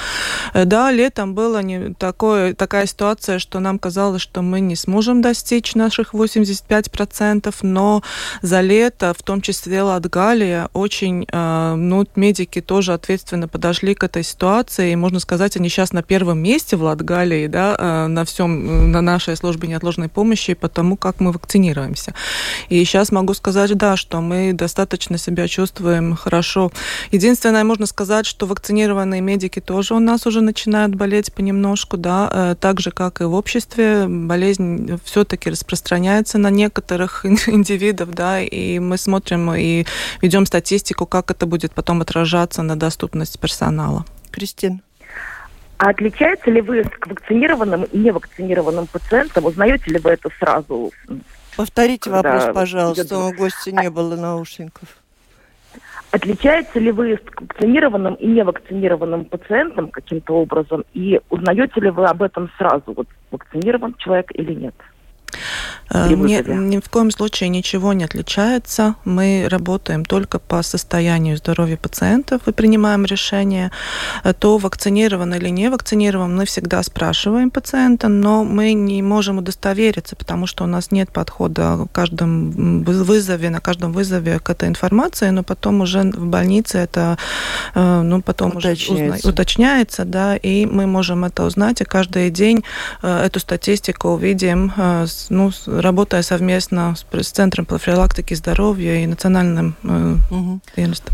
Э, 0.54 0.66
да, 0.66 0.92
летом 0.92 1.34
была 1.34 1.62
не 1.62 1.94
такое, 1.94 2.54
такая 2.54 2.86
ситуация, 2.86 3.40
что 3.40 3.60
нам 3.60 3.80
казалось, 3.80 4.22
что 4.22 4.42
мы 4.42 4.60
не 4.60 4.75
сможем 4.75 5.22
достичь 5.22 5.73
наших 5.75 6.13
85%, 6.13 7.53
но 7.62 8.03
за 8.42 8.62
лето, 8.62 9.13
в 9.18 9.24
том 9.24 9.42
числе 9.42 9.82
Латгалия, 9.82 10.70
очень, 10.74 11.25
э, 11.32 11.75
ну, 11.75 12.06
медики 12.15 12.62
тоже 12.62 12.94
ответственно 12.94 13.48
подошли 13.48 13.96
к 13.96 14.03
этой 14.03 14.24
ситуации, 14.24 14.92
и 14.92 14.96
можно 14.96 15.20
сказать, 15.20 15.58
они 15.58 15.70
сейчас 15.70 15.94
на 15.94 16.03
первом 16.03 16.39
месте 16.39 16.75
в 16.75 16.84
Латгалии, 16.84 17.48
да, 17.48 17.75
э, 17.77 18.08
на 18.08 18.25
всем, 18.25 18.92
на 18.92 19.01
нашей 19.01 19.36
службе 19.36 19.68
неотложной 19.68 20.10
помощи, 20.10 20.53
потому 20.53 20.98
как 20.98 21.20
мы 21.20 21.32
вакцинируемся. 21.32 22.13
И 22.70 22.84
сейчас 22.86 23.12
могу 23.12 23.34
сказать, 23.34 23.75
да, 23.75 23.98
что 23.98 24.22
мы 24.22 24.53
достаточно 24.53 25.18
себя 25.18 25.48
чувствуем 25.48 26.15
хорошо. 26.15 26.72
Единственное, 27.12 27.63
можно 27.63 27.86
сказать, 27.86 28.25
что 28.25 28.46
вакцинированные 28.46 29.22
медики 29.22 29.60
тоже 29.60 29.94
у 29.94 30.00
нас 30.00 30.25
уже 30.25 30.42
начинают 30.42 30.96
болеть 30.96 31.34
понемножку, 31.34 31.98
да, 31.98 32.30
э, 32.32 32.56
так 32.60 32.80
же, 32.80 32.92
как 32.92 33.22
и 33.22 33.24
в 33.24 33.34
обществе, 33.34 34.06
болезнь 34.08 35.00
все-таки 35.03 35.50
распространяется 35.50 35.62
на 36.38 36.50
некоторых 36.50 37.25
индивидов, 37.48 38.13
да, 38.13 38.41
и 38.41 38.79
мы 38.79 38.98
смотрим 38.98 39.53
и 39.53 39.86
ведем 40.22 40.46
статистику, 40.46 41.05
как 41.05 41.32
это 41.32 41.46
будет 41.46 41.74
потом 41.74 42.01
отражаться 42.01 42.63
на 42.63 42.75
доступность 42.75 43.39
персонала. 43.39 44.05
Кристина. 44.32 44.79
А 45.77 45.89
отличается 45.89 46.50
ли 46.50 46.62
вы 46.62 46.84
к 46.84 47.08
вакцинированным 47.08 47.84
и 47.84 47.98
невакцинированным 47.98 48.88
пациентам? 48.88 49.46
Узнаете 49.46 49.91
ли 49.91 50.00
вы 50.00 50.12
это 50.12 50.29
сразу? 50.39 50.91
Повторите 51.58 52.10
вопрос, 52.10 52.46
пожалуйста, 52.53 53.17
у 53.20 53.34
гостя 53.34 53.72
не 53.72 53.89
было 53.89 54.15
наушников. 54.15 54.88
Отличается 56.12 56.79
ли 56.79 56.91
вы 56.91 57.15
с 57.15 57.41
вакцинированным 57.41 58.13
и 58.15 58.27
невакцинированным 58.27 59.25
пациентом 59.25 59.89
каким-то 59.89 60.36
образом? 60.36 60.86
И 60.93 61.20
узнаете 61.32 61.82
ли 61.82 61.89
вы 61.89 62.05
об 62.05 62.22
этом 62.22 62.51
сразу, 62.58 62.93
вот 62.93 63.08
вакцинирован 63.32 63.96
человек 63.96 64.27
или 64.36 64.53
нет? 64.53 64.75
Э, 65.94 66.10
ни, 66.10 66.42
ни 66.52 66.80
в 66.80 66.90
коем 66.90 67.12
случае 67.12 67.50
ничего 67.50 67.94
не 67.94 68.04
отличается. 68.04 68.96
Мы 69.06 69.48
работаем 69.50 70.06
только 70.06 70.40
по 70.40 70.63
состоянию 70.63 71.38
здоровья 71.38 71.78
пациентов 71.78 72.48
и 72.48 72.52
принимаем 72.52 73.06
решение. 73.06 73.72
Э, 74.24 74.34
то 74.34 74.58
вакцинирован 74.58 75.34
или 75.36 75.50
не 75.50 75.70
вакцинирован, 75.70 76.36
мы 76.36 76.46
всегда 76.46 76.82
спрашиваем 76.84 77.52
пациента, 77.52 78.08
но 78.08 78.44
мы 78.44 78.74
не 78.74 79.02
можем 79.02 79.38
удостовериться, 79.38 80.16
потому 80.16 80.48
что 80.48 80.63
у 80.63 80.68
нас 80.68 80.92
нет 80.92 81.12
подхода 81.12 81.78
в 81.78 81.88
каждом 81.88 82.84
вызове, 82.84 83.50
на 83.50 83.60
каждом 83.60 83.94
вызове 83.94 84.40
к 84.40 84.50
этой 84.50 84.70
информации, 84.70 85.30
но 85.30 85.44
потом 85.44 85.82
уже 85.82 86.02
в 86.02 86.25
больнице 86.25 86.80
это 86.80 87.18
э, 87.75 88.02
ну, 88.02 88.22
потом 88.22 88.58
уточняется. 88.58 88.94
уже 88.94 89.04
узна... 89.18 89.30
уточняется, 89.30 90.06
да, 90.06 90.36
и 90.36 90.66
мы 90.66 90.88
можем 90.88 91.25
это 91.25 91.44
узнать, 91.44 91.82
и 91.82 91.86
каждый 91.86 92.30
день 92.32 92.63
эту 93.02 93.40
статистику 93.40 94.10
увидим 94.10 94.72
ну, 95.30 95.51
работая 95.65 96.22
совместно 96.22 96.96
с, 96.96 97.06
с 97.24 97.32
Центром 97.32 97.65
профилактики 97.65 98.34
здоровья 98.34 99.03
и 99.03 99.08
Национальным 99.08 99.75
э, 99.84 100.15
угу. 100.32 100.60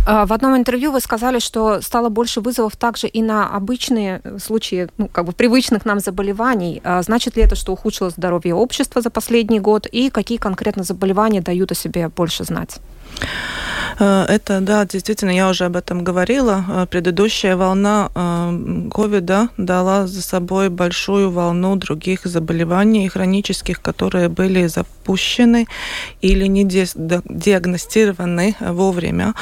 В 0.06 0.34
одном 0.34 0.58
интервью 0.58 0.92
вы 0.92 1.00
сказали, 1.02 1.40
что 1.40 1.82
стало 1.82 2.10
больше 2.10 2.42
вызовов 2.42 2.76
также 2.76 3.08
и 3.08 3.22
на 3.22 3.48
обычные 3.48 4.22
случаи, 4.44 4.88
ну, 4.98 5.08
как 5.08 5.26
бы 5.26 5.32
привычных 5.32 5.86
нам 5.86 6.00
заболеваний. 6.00 6.82
А 6.84 7.02
значит 7.02 7.36
ли 7.36 7.44
это, 7.44 7.56
что 7.56 7.74
ухудшилось 7.74 8.14
здоровье 8.14 8.56
общества 8.56 9.02
за 9.02 9.10
последний 9.10 9.60
год? 9.60 9.86
И 9.86 10.10
какие 10.10 10.38
конкретно 10.38 10.84
заболевания 10.84 11.42
дают 11.42 11.72
о 11.72 11.76
себе 11.76 12.10
больше 12.10 12.44
знать? 12.44 12.80
Э, 14.00 14.26
это, 14.28 14.62
да, 14.62 14.86
действительно, 14.86 15.32
я 15.32 15.50
уже 15.50 15.66
об 15.66 15.76
этом 15.76 16.04
говорила. 16.04 16.66
Э, 16.68 16.86
предыдущая 16.90 17.56
волна 17.56 18.10
э, 18.16 18.90
ковида 18.92 19.50
дала 19.58 20.08
за 20.08 20.22
собой 20.22 20.70
большую 20.70 21.32
волну 21.32 21.76
других 21.76 22.26
заболеваний 22.26 23.10
хронических, 23.10 23.82
которые 23.82 24.30
были 24.30 24.68
запущены 24.68 25.68
или 26.22 26.48
не 26.48 26.64
диагностированы 26.64 28.56
вовремя. 28.60 29.34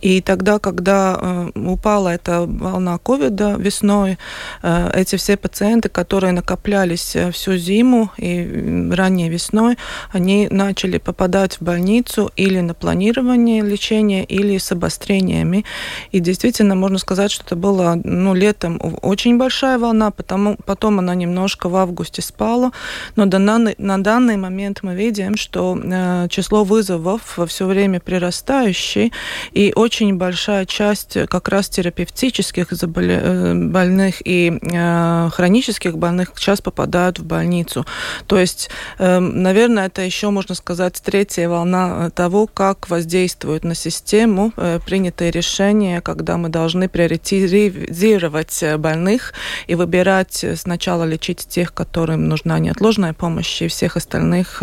И 0.00 0.20
тогда, 0.20 0.58
когда 0.58 1.50
упала 1.54 2.10
эта 2.10 2.42
волна 2.46 2.98
ковида 2.98 3.56
весной, 3.58 4.18
эти 4.62 5.16
все 5.16 5.36
пациенты, 5.36 5.88
которые 5.88 6.32
накоплялись 6.32 7.16
всю 7.32 7.56
зиму 7.56 8.10
и 8.18 8.90
ранней 8.92 9.30
весной, 9.30 9.76
они 10.12 10.48
начали 10.50 10.98
попадать 10.98 11.56
в 11.60 11.62
больницу 11.62 12.30
или 12.36 12.60
на 12.60 12.74
планирование 12.74 13.62
лечения, 13.62 13.95
лечения 13.96 14.24
или 14.24 14.58
с 14.58 14.72
обострениями. 14.72 15.64
И 16.12 16.20
действительно, 16.20 16.74
можно 16.74 16.98
сказать, 16.98 17.30
что 17.30 17.44
это 17.44 17.56
было 17.56 17.98
ну, 18.04 18.34
летом 18.34 18.80
очень 19.02 19.38
большая 19.38 19.78
волна, 19.78 20.10
потому, 20.10 20.56
потом 20.64 20.98
она 20.98 21.14
немножко 21.14 21.68
в 21.68 21.76
августе 21.76 22.22
спала. 22.22 22.72
Но 23.16 23.26
до, 23.26 23.38
на, 23.38 23.58
на 23.78 23.98
данный 23.98 24.36
момент 24.36 24.82
мы 24.82 24.94
видим, 24.94 25.36
что 25.36 25.78
э, 25.82 26.28
число 26.28 26.64
вызовов 26.64 27.38
все 27.46 27.66
время 27.66 28.00
прирастающее, 28.00 29.10
и 29.52 29.72
очень 29.74 30.16
большая 30.16 30.66
часть 30.66 31.16
как 31.28 31.48
раз 31.48 31.68
терапевтических 31.68 32.72
заболе... 32.72 33.20
Э, 33.22 33.54
больных 33.54 34.16
и 34.24 34.58
э, 34.60 35.28
хронических 35.32 35.96
больных 35.96 36.32
сейчас 36.36 36.60
попадают 36.60 37.18
в 37.18 37.24
больницу. 37.24 37.86
То 38.26 38.38
есть, 38.38 38.70
э, 38.98 39.18
наверное, 39.18 39.86
это 39.86 40.02
еще, 40.02 40.30
можно 40.30 40.54
сказать, 40.54 41.00
третья 41.04 41.48
волна 41.48 42.10
того, 42.10 42.46
как 42.46 42.88
воздействует 42.88 43.64
на 43.64 43.74
систему 43.90 44.52
э, 44.56 44.78
принятые 44.84 45.30
решения, 45.30 46.00
когда 46.00 46.36
мы 46.36 46.48
должны 46.48 46.88
приоритизировать 46.88 48.62
э, 48.62 48.76
больных 48.78 49.32
и 49.68 49.74
выбирать 49.76 50.42
э, 50.42 50.56
сначала 50.56 51.04
лечить 51.04 51.46
тех, 51.48 51.72
которым 51.72 52.28
нужна 52.28 52.58
неотложная 52.58 53.12
помощь, 53.12 53.62
и 53.62 53.68
всех 53.68 53.96
остальных 53.96 54.62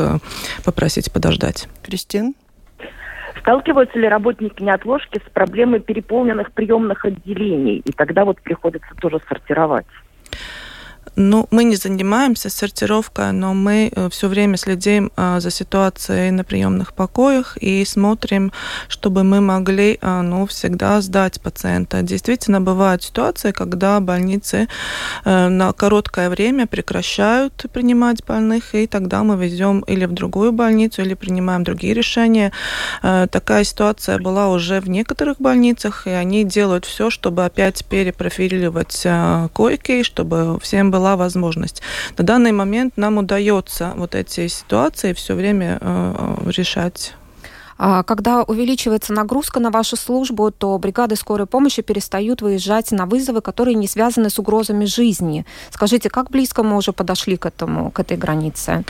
попросить 0.65 1.11
подождать. 1.11 1.67
Кристин? 1.83 2.35
Сталкиваются 3.39 3.97
ли 3.97 4.07
работники 4.07 4.61
неотложки 4.61 5.19
с 5.25 5.29
проблемой 5.33 5.79
переполненных 5.79 6.51
приемных 6.51 7.05
отделений? 7.05 7.77
И 7.77 7.91
тогда 7.91 8.25
вот 8.25 8.41
приходится 8.41 8.93
тоже 9.01 9.19
сортировать. 9.27 9.85
Ну, 11.15 11.47
мы 11.51 11.63
не 11.63 11.75
занимаемся 11.75 12.49
сортировкой, 12.49 13.33
но 13.33 13.53
мы 13.53 13.91
э, 13.95 14.09
все 14.09 14.27
время 14.27 14.57
следим 14.57 15.11
э, 15.15 15.39
за 15.39 15.51
ситуацией 15.51 16.31
на 16.31 16.43
приемных 16.43 16.93
покоях 16.93 17.57
и 17.57 17.85
смотрим, 17.85 18.51
чтобы 18.87 19.23
мы 19.23 19.39
могли 19.39 19.99
э, 20.01 20.21
ну, 20.21 20.45
всегда 20.47 21.01
сдать 21.01 21.39
пациента. 21.39 22.01
Действительно, 22.01 22.61
бывают 22.61 23.03
ситуации, 23.03 23.51
когда 23.51 23.99
больницы 23.99 24.67
на 25.25 25.73
короткое 25.73 26.29
время 26.29 26.67
прекращают 26.67 27.65
принимать 27.71 28.25
больных, 28.25 28.75
и 28.75 28.87
тогда 28.87 29.23
мы 29.23 29.35
везем 29.35 29.81
или 29.81 30.05
в 30.05 30.11
другую 30.11 30.51
больницу, 30.51 31.01
или 31.01 31.13
принимаем 31.13 31.63
другие 31.63 31.93
решения. 31.93 32.51
Такая 33.01 33.63
ситуация 33.63 34.17
была 34.19 34.49
уже 34.49 34.79
в 34.79 34.89
некоторых 34.89 35.39
больницах, 35.39 36.07
и 36.07 36.11
они 36.11 36.43
делают 36.43 36.85
все, 36.85 37.09
чтобы 37.09 37.45
опять 37.45 37.85
перепрофилировать 37.85 39.05
койки, 39.53 40.03
чтобы 40.03 40.59
всем 40.61 40.91
была 40.93 41.15
возможность. 41.15 41.81
На 42.17 42.23
данный 42.23 42.51
момент 42.51 42.97
нам 42.97 43.17
удается 43.17 43.93
вот 43.95 44.15
эти 44.15 44.47
ситуации 44.47 45.13
все 45.13 45.33
время 45.33 45.77
э, 45.81 46.51
решать. 46.55 47.15
А 47.77 48.03
когда 48.03 48.43
увеличивается 48.43 49.13
нагрузка 49.13 49.59
на 49.59 49.71
вашу 49.71 49.95
службу, 49.95 50.51
то 50.51 50.77
бригады 50.77 51.15
скорой 51.15 51.47
помощи 51.47 51.81
перестают 51.81 52.41
выезжать 52.41 52.91
на 52.91 53.05
вызовы, 53.05 53.41
которые 53.41 53.75
не 53.75 53.87
связаны 53.87 54.29
с 54.29 54.39
угрозами 54.39 54.85
жизни. 54.85 55.45
Скажите, 55.71 56.09
как 56.09 56.29
близко 56.29 56.63
мы 56.63 56.77
уже 56.77 56.93
подошли 56.93 57.35
к 57.37 57.47
этому, 57.47 57.91
к 57.91 57.99
этой 57.99 58.17
границе? 58.17 58.83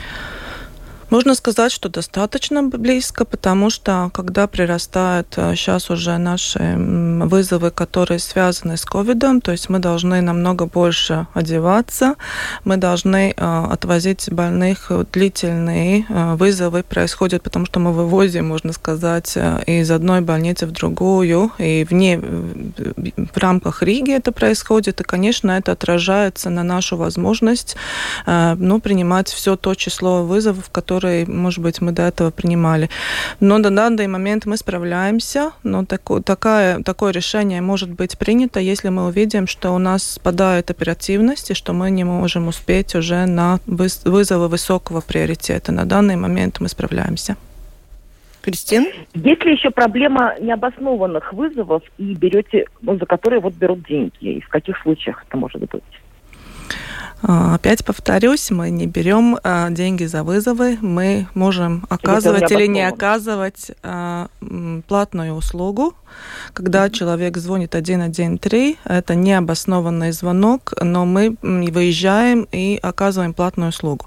Можно 1.14 1.36
сказать, 1.36 1.70
что 1.70 1.88
достаточно 1.88 2.64
близко, 2.64 3.24
потому 3.24 3.70
что 3.70 4.10
когда 4.12 4.48
прирастают 4.48 5.28
сейчас 5.54 5.88
э, 5.88 5.92
уже 5.92 6.18
наши 6.18 6.74
вызовы, 6.76 7.70
которые 7.70 8.18
связаны 8.18 8.76
с 8.76 8.84
ковидом, 8.84 9.40
то 9.40 9.52
есть 9.52 9.68
мы 9.68 9.78
должны 9.78 10.20
намного 10.22 10.66
больше 10.66 11.28
одеваться, 11.32 12.16
мы 12.64 12.78
должны 12.78 13.32
э, 13.36 13.64
отвозить 13.70 14.28
больных, 14.32 14.90
длительные 15.12 16.04
э, 16.08 16.34
вызовы 16.34 16.82
происходят, 16.82 17.44
потому 17.44 17.66
что 17.66 17.78
мы 17.78 17.92
вывозим, 17.92 18.48
можно 18.48 18.72
сказать, 18.72 19.38
из 19.66 19.92
одной 19.92 20.20
больницы 20.20 20.66
в 20.66 20.72
другую, 20.72 21.52
и 21.58 21.86
вне, 21.88 22.18
в 22.18 23.36
рамках 23.36 23.84
Риги 23.84 24.12
это 24.12 24.32
происходит, 24.32 25.00
и, 25.00 25.04
конечно, 25.04 25.52
это 25.52 25.70
отражается 25.70 26.50
на 26.50 26.64
нашу 26.64 26.96
возможность 26.96 27.76
ну, 28.26 28.80
принимать 28.80 29.28
все 29.28 29.54
то 29.54 29.76
число 29.76 30.24
вызовов, 30.24 30.70
которые 30.70 31.03
которые, 31.04 31.26
может 31.26 31.62
быть, 31.62 31.82
мы 31.82 31.92
до 31.92 32.02
этого 32.02 32.30
принимали. 32.30 32.88
Но 33.40 33.58
на 33.58 33.70
данный 33.70 34.06
момент 34.06 34.46
мы 34.46 34.56
справляемся, 34.56 35.52
но 35.62 35.84
тако, 35.84 36.20
такая, 36.20 36.82
такое 36.82 37.12
решение 37.12 37.60
может 37.60 37.90
быть 37.90 38.18
принято, 38.18 38.58
если 38.60 38.88
мы 38.88 39.06
увидим, 39.06 39.46
что 39.46 39.74
у 39.74 39.78
нас 39.78 40.14
спадает 40.14 40.70
оперативность 40.70 41.50
и 41.50 41.54
что 41.54 41.72
мы 41.74 41.90
не 41.90 42.04
можем 42.04 42.48
успеть 42.48 42.94
уже 42.94 43.26
на 43.26 43.58
вызовы 43.66 44.48
высокого 44.48 45.02
приоритета. 45.02 45.72
На 45.72 45.84
данный 45.84 46.16
момент 46.16 46.60
мы 46.60 46.68
справляемся. 46.68 47.36
Кристин? 48.40 48.86
Есть 49.14 49.44
ли 49.44 49.52
еще 49.52 49.70
проблема 49.70 50.34
необоснованных 50.40 51.32
вызовов 51.32 51.82
и 51.98 52.14
берете, 52.14 52.64
ну, 52.82 52.98
за 52.98 53.06
которые 53.06 53.40
вот 53.40 53.54
берут 53.54 53.86
деньги? 53.86 54.36
И 54.36 54.40
в 54.40 54.48
каких 54.48 54.78
случаях 54.82 55.24
это 55.26 55.36
может 55.36 55.60
быть? 55.60 55.82
А, 57.26 57.54
опять 57.54 57.82
повторюсь, 57.84 58.50
мы 58.50 58.68
не 58.68 58.86
берем 58.86 59.38
а, 59.42 59.70
деньги 59.70 60.04
за 60.04 60.24
вызовы, 60.24 60.76
мы 60.82 61.26
можем 61.32 61.86
оказывать 61.88 62.52
или 62.52 62.66
не 62.66 62.86
оказывать 62.86 63.70
а, 63.82 64.28
платную 64.88 65.32
услугу, 65.32 65.94
когда 66.52 66.90
человек 66.90 67.36
звонит 67.36 67.70
113, 67.70 68.78
это 68.84 69.14
необоснованный 69.14 70.12
звонок, 70.12 70.74
но 70.80 71.04
мы 71.04 71.36
выезжаем 71.42 72.46
и 72.52 72.78
оказываем 72.80 73.34
платную 73.34 73.70
услугу. 73.70 74.06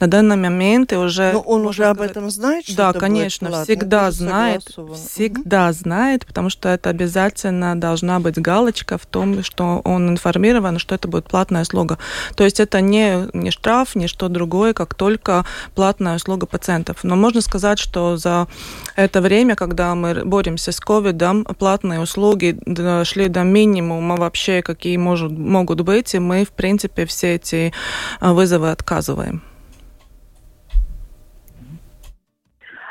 На 0.00 0.06
данный 0.06 0.36
момент 0.36 0.92
и 0.92 0.96
уже... 0.96 1.32
Но 1.32 1.40
он 1.40 1.66
уже 1.66 1.86
об 1.86 2.00
этом 2.00 2.30
знает, 2.30 2.64
что 2.64 2.76
Да, 2.76 2.90
это 2.90 2.98
конечно, 2.98 3.48
будет 3.48 3.64
всегда 3.64 4.10
знает, 4.10 4.62
всегда 4.94 5.68
mm-hmm. 5.68 5.72
знает, 5.72 6.26
потому 6.26 6.50
что 6.50 6.68
это 6.68 6.90
обязательно 6.90 7.78
должна 7.78 8.20
быть 8.20 8.38
галочка 8.40 8.98
в 8.98 9.06
том, 9.06 9.42
что 9.42 9.80
он 9.84 10.10
информирован, 10.10 10.78
что 10.78 10.94
это 10.94 11.08
будет 11.08 11.26
платная 11.26 11.62
услуга. 11.62 11.98
То 12.42 12.46
есть 12.46 12.58
это 12.58 12.80
не, 12.80 13.28
не 13.34 13.52
штраф, 13.52 13.94
не 13.94 14.08
что 14.08 14.28
другое, 14.28 14.72
как 14.72 14.94
только 14.94 15.44
платная 15.76 16.16
услуга 16.16 16.48
пациентов. 16.48 17.04
Но 17.04 17.14
можно 17.14 17.40
сказать, 17.40 17.78
что 17.78 18.16
за 18.16 18.48
это 18.96 19.20
время, 19.20 19.54
когда 19.54 19.94
мы 19.94 20.24
боремся 20.24 20.72
с 20.72 20.80
ковидом, 20.80 21.44
платные 21.44 22.00
услуги 22.00 22.56
дошли 22.66 23.28
до 23.28 23.44
минимума 23.44 24.16
вообще, 24.16 24.60
какие 24.60 24.96
может, 24.96 25.30
могут 25.30 25.82
быть, 25.82 26.16
и 26.16 26.18
мы, 26.18 26.44
в 26.44 26.50
принципе, 26.50 27.06
все 27.06 27.36
эти 27.36 27.72
а, 28.18 28.32
вызовы 28.32 28.72
отказываем. 28.72 29.40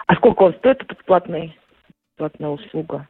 А 0.07 0.15
сколько 0.15 0.43
он 0.43 0.53
стоит, 0.59 0.81
этот 0.81 1.03
платный, 1.03 1.59
платная 2.15 2.51
услуга? 2.51 3.05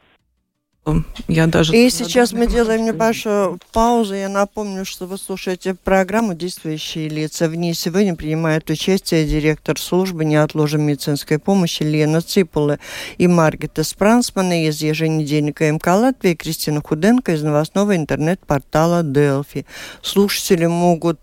Я 1.28 1.46
даже... 1.46 1.78
И 1.78 1.90
сейчас 1.92 2.34
мы 2.34 2.48
делаем 2.48 2.86
небольшую 2.86 3.60
паузу. 3.72 4.16
Я 4.16 4.30
напомню, 4.30 4.84
что 4.84 5.06
вы 5.06 5.20
слушаете 5.20 5.76
программу 5.76 6.34
«Действующие 6.34 7.08
лица». 7.08 7.48
В 7.48 7.56
ней 7.56 7.76
сегодня 7.76 8.16
принимают 8.16 8.68
участие 8.68 9.28
директор 9.28 9.80
службы 9.80 10.26
неотложной 10.26 10.82
медицинской 10.82 11.38
помощи 11.38 11.84
Лена 11.84 12.22
Ципула 12.22 12.80
и 13.20 13.28
Маргита 13.28 13.84
Спрансмана 13.84 14.66
из 14.66 14.82
еженедельника 14.82 15.72
МК 15.72 15.96
Латвии, 15.96 16.34
Кристина 16.34 16.82
Худенко 16.82 17.34
из 17.34 17.44
новостного 17.44 17.96
интернет-портала 17.96 19.04
Делфи. 19.04 19.68
Слушатели 20.02 20.66
могут 20.66 21.20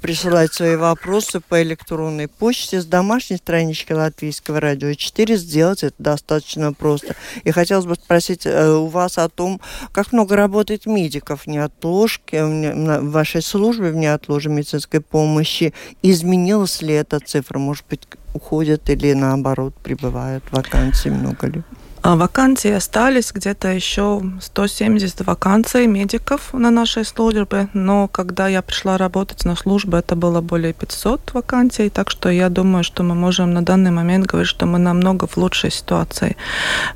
присылать 0.00 0.52
свои 0.52 0.76
вопросы 0.76 1.40
по 1.40 1.62
электронной 1.62 2.28
почте 2.28 2.80
с 2.80 2.84
домашней 2.84 3.36
странички 3.36 3.92
Латвийского 3.92 4.60
радио 4.60 4.94
4. 4.94 5.36
Сделать 5.36 5.84
это 5.84 5.94
достаточно 5.98 6.72
просто. 6.72 7.14
И 7.44 7.50
хотелось 7.50 7.86
бы 7.86 7.94
спросить 7.94 8.44
э, 8.44 8.70
у 8.70 8.86
вас 8.86 9.18
о 9.18 9.28
том, 9.28 9.60
как 9.92 10.12
много 10.12 10.36
работает 10.36 10.86
медиков 10.86 11.42
в 11.42 11.46
неотложке, 11.46 12.44
в 12.44 13.10
вашей 13.10 13.42
службе 13.42 13.90
в 13.90 13.96
неотложной 13.96 14.56
медицинской 14.56 15.00
помощи. 15.00 15.72
Изменилась 16.02 16.82
ли 16.82 16.94
эта 16.94 17.20
цифра? 17.20 17.58
Может 17.58 17.84
быть, 17.88 18.02
уходят 18.34 18.88
или 18.90 19.12
наоборот 19.12 19.74
прибывают 19.82 20.44
вакансий 20.50 21.10
много 21.10 21.46
ли? 21.46 21.62
А 22.08 22.16
вакансии 22.16 22.70
остались 22.70 23.32
где-то 23.34 23.68
еще 23.68 24.22
170 24.40 25.26
вакансий 25.26 25.86
медиков 25.86 26.54
на 26.54 26.70
нашей 26.70 27.04
службе, 27.04 27.68
но 27.74 28.08
когда 28.08 28.48
я 28.48 28.62
пришла 28.62 28.96
работать 28.96 29.44
на 29.44 29.54
службу, 29.56 29.98
это 29.98 30.16
было 30.16 30.40
более 30.40 30.72
500 30.72 31.34
вакансий, 31.34 31.90
так 31.90 32.08
что 32.08 32.30
я 32.30 32.48
думаю, 32.48 32.82
что 32.82 33.02
мы 33.02 33.14
можем 33.14 33.52
на 33.52 33.60
данный 33.60 33.90
момент 33.90 34.24
говорить, 34.24 34.48
что 34.48 34.64
мы 34.64 34.78
намного 34.78 35.26
в 35.26 35.36
лучшей 35.36 35.70
ситуации. 35.70 36.38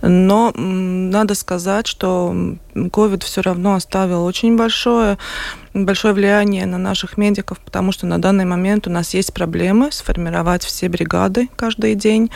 Но 0.00 0.50
надо 0.56 1.34
сказать, 1.34 1.86
что 1.86 2.34
COVID 2.74 3.24
все 3.24 3.40
равно 3.42 3.74
оставил 3.74 4.24
очень 4.24 4.56
большое 4.56 5.18
большое 5.74 6.14
влияние 6.14 6.66
на 6.66 6.78
наших 6.78 7.16
медиков, 7.16 7.58
потому 7.60 7.92
что 7.92 8.06
на 8.06 8.20
данный 8.20 8.44
момент 8.44 8.86
у 8.86 8.90
нас 8.90 9.14
есть 9.14 9.32
проблемы 9.32 9.90
сформировать 9.90 10.64
все 10.64 10.88
бригады 10.88 11.48
каждый 11.56 11.94
день. 11.94 12.30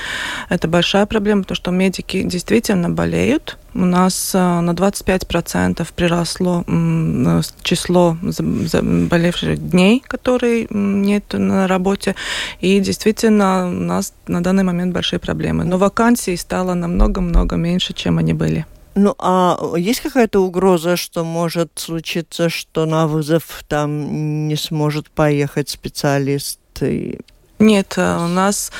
Это 0.49 0.68
большая 0.68 1.07
проблема, 1.07 1.42
потому 1.42 1.57
что 1.57 1.70
медики 1.70 2.22
действительно 2.22 2.88
болеют. 2.88 3.59
У 3.75 3.85
нас 3.85 4.35
э, 4.35 4.38
на 4.38 4.70
25% 4.70 5.87
приросло 5.94 6.64
число 7.62 8.16
заболевших 8.22 9.59
дней, 9.70 10.03
которые 10.07 10.66
нет 10.70 11.35
на 11.35 11.68
работе. 11.68 12.14
И 12.61 12.81
действительно 12.81 13.68
у 13.68 13.70
нас 13.70 14.14
на 14.27 14.42
данный 14.42 14.64
момент 14.64 14.94
большие 14.94 15.20
проблемы. 15.20 15.64
Но 15.64 15.77
вакансий 15.77 16.37
стало 16.37 16.72
намного-много 16.72 17.57
меньше, 17.57 17.92
чем 17.92 18.16
они 18.16 18.33
были. 18.33 18.64
Ну, 18.99 19.15
а 19.19 19.59
есть 19.77 20.01
какая-то 20.01 20.41
угроза, 20.41 20.97
что 20.97 21.23
может 21.23 21.71
случиться, 21.75 22.49
что 22.49 22.87
на 22.87 23.07
вызов 23.07 23.63
там 23.69 24.49
не 24.49 24.57
сможет 24.57 25.11
поехать 25.11 25.69
специалист? 25.69 26.59
И 26.81 27.21
нет, 27.59 27.95
э, 27.97 28.25
у 28.25 28.29
нас 28.29 28.71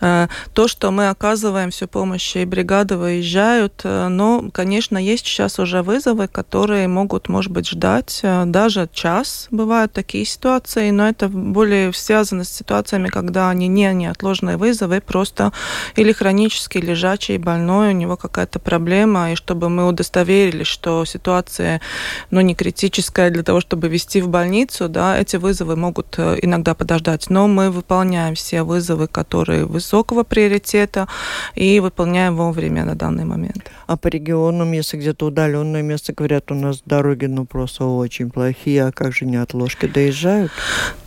э, 0.00 0.28
то, 0.54 0.66
что 0.66 0.90
мы 0.90 1.10
оказываем 1.10 1.70
всю 1.70 1.86
помощь, 1.86 2.34
и 2.34 2.46
бригады 2.46 2.96
выезжают, 2.96 3.82
э, 3.84 4.08
но, 4.08 4.50
конечно, 4.52 4.96
есть 4.96 5.26
сейчас 5.26 5.58
уже 5.58 5.82
вызовы, 5.82 6.28
которые 6.28 6.88
могут, 6.88 7.28
может 7.28 7.52
быть, 7.52 7.68
ждать 7.68 8.20
даже 8.22 8.88
час. 8.92 9.48
Бывают 9.50 9.92
такие 9.92 10.24
ситуации, 10.24 10.90
но 10.90 11.08
это 11.08 11.28
более 11.28 11.92
связано 11.92 12.44
с 12.44 12.50
ситуациями, 12.50 13.08
когда 13.08 13.50
они 13.50 13.68
не 13.68 13.92
неотложные 13.92 14.56
вызовы, 14.56 15.02
просто 15.02 15.52
или 15.96 16.12
хронически 16.12 16.78
лежачий, 16.78 17.36
больной, 17.36 17.90
у 17.90 17.96
него 17.96 18.16
какая-то 18.16 18.60
проблема, 18.60 19.32
и 19.32 19.34
чтобы 19.34 19.68
мы 19.68 19.86
удостоверились, 19.86 20.66
что 20.66 21.04
ситуация, 21.04 21.82
ну, 22.30 22.40
не 22.40 22.54
критическая 22.54 23.28
для 23.28 23.42
того, 23.42 23.60
чтобы 23.60 23.88
вести 23.88 24.22
в 24.22 24.28
больницу, 24.28 24.88
да, 24.88 25.18
эти 25.18 25.36
вызовы 25.36 25.76
могут 25.76 26.18
иногда 26.18 26.74
подождать, 26.74 27.28
но 27.28 27.46
мы 27.46 27.70
выполняем 27.70 28.21
выполняем 28.22 28.34
все 28.34 28.62
вызовы, 28.62 29.06
которые 29.06 29.64
высокого 29.64 30.24
приоритета, 30.24 31.06
и 31.56 31.80
выполняем 31.80 32.36
вовремя 32.36 32.84
на 32.84 32.94
данный 32.94 33.24
момент. 33.24 33.70
А 33.92 33.98
по 33.98 34.08
регионам, 34.08 34.72
если 34.72 34.96
где-то 34.96 35.26
удаленное 35.26 35.82
место, 35.82 36.14
говорят, 36.14 36.50
у 36.50 36.54
нас 36.54 36.80
дороги 36.86 37.26
ну 37.26 37.44
просто 37.44 37.84
очень 37.84 38.30
плохие, 38.30 38.86
а 38.86 38.90
как 38.90 39.12
же 39.12 39.26
неотложки 39.26 39.84
доезжают? 39.84 40.50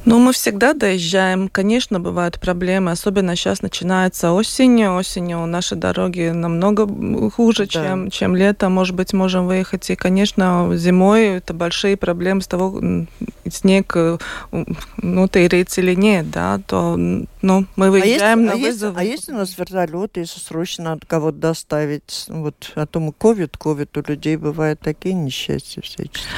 Ну, 0.05 0.19
мы 0.19 0.33
всегда 0.33 0.73
доезжаем. 0.73 1.49
Конечно, 1.49 1.99
бывают 1.99 2.39
проблемы, 2.39 2.91
особенно 2.91 3.35
сейчас 3.35 3.63
начинается 3.63 4.33
осень. 4.33 4.85
Осенью 4.85 5.47
наши 5.47 5.75
дороги 5.75 6.29
намного 6.29 6.87
хуже, 7.31 7.65
да. 7.65 7.71
чем, 7.71 8.11
чем 8.11 8.35
лето. 8.35 8.69
Может 8.69 8.95
быть, 8.95 9.13
можем 9.13 9.47
выехать. 9.47 9.89
И, 9.89 9.95
конечно, 9.95 10.69
зимой 10.75 11.37
это 11.37 11.55
большие 11.55 11.97
проблемы 11.97 12.43
с 12.43 12.47
того, 12.47 12.79
снег 13.49 13.93
э, 13.95 14.17
ну, 14.97 15.27
тырится 15.27 15.81
или 15.81 15.95
нет, 15.95 16.29
да, 16.29 16.61
то 16.67 16.99
ну, 17.45 17.67
мы 17.75 17.91
выезжаем 17.91 18.39
а 18.39 18.41
есть, 18.41 18.47
на 18.47 18.53
а 18.53 18.55
вызов. 18.55 18.89
Есть, 18.89 18.97
а 18.97 19.03
есть 19.03 19.29
у 19.29 19.33
нас 19.33 19.57
вертолет, 19.57 20.17
если 20.17 20.39
срочно 20.39 20.83
надо 20.83 21.05
кого-то 21.05 21.37
доставить? 21.37 22.25
Вот, 22.27 22.71
а 22.73 22.87
то 22.87 22.99
мы 22.99 23.13
ковид, 23.13 23.55
ковид, 23.55 23.95
у 23.95 24.01
людей 24.01 24.35
бывают 24.35 24.79
такие 24.79 25.13
несчастья 25.13 25.81
всяческие. 25.83 26.31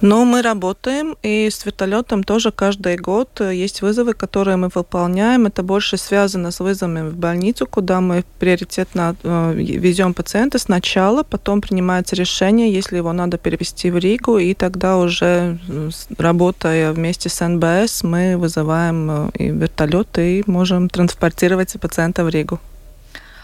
Ну, 0.00 0.24
мы 0.24 0.40
работаем, 0.40 1.16
и 1.22 1.50
с 1.50 1.66
вертолетом 1.66 2.24
тоже 2.24 2.50
каждый 2.50 2.96
год 2.96 3.40
есть 3.40 3.82
вызовы, 3.82 4.14
которые 4.14 4.56
мы 4.56 4.70
выполняем. 4.74 5.44
Это 5.44 5.62
больше 5.62 5.98
связано 5.98 6.50
с 6.50 6.60
вызовами 6.60 7.10
в 7.10 7.16
больницу, 7.16 7.66
куда 7.66 8.00
мы 8.00 8.24
приоритетно 8.38 9.16
э, 9.22 9.52
везем 9.54 10.14
пациента 10.14 10.58
сначала, 10.58 11.24
потом 11.24 11.60
принимается 11.60 12.16
решение, 12.16 12.72
если 12.72 12.96
его 12.96 13.12
надо 13.12 13.36
перевести 13.36 13.90
в 13.90 13.98
Ригу, 13.98 14.38
и 14.38 14.54
тогда 14.54 14.96
уже 14.96 15.58
э, 15.68 15.90
работая 16.16 16.92
вместе 16.92 17.28
с 17.28 17.46
НБС, 17.46 18.02
мы 18.02 18.38
вызываем 18.38 19.10
э, 19.10 19.30
и 19.34 19.50
вертолет, 19.50 20.18
и 20.18 20.42
можем 20.54 20.88
транспортировать 20.88 21.80
пациента 21.80 22.24
в 22.24 22.28
Ригу. 22.28 22.60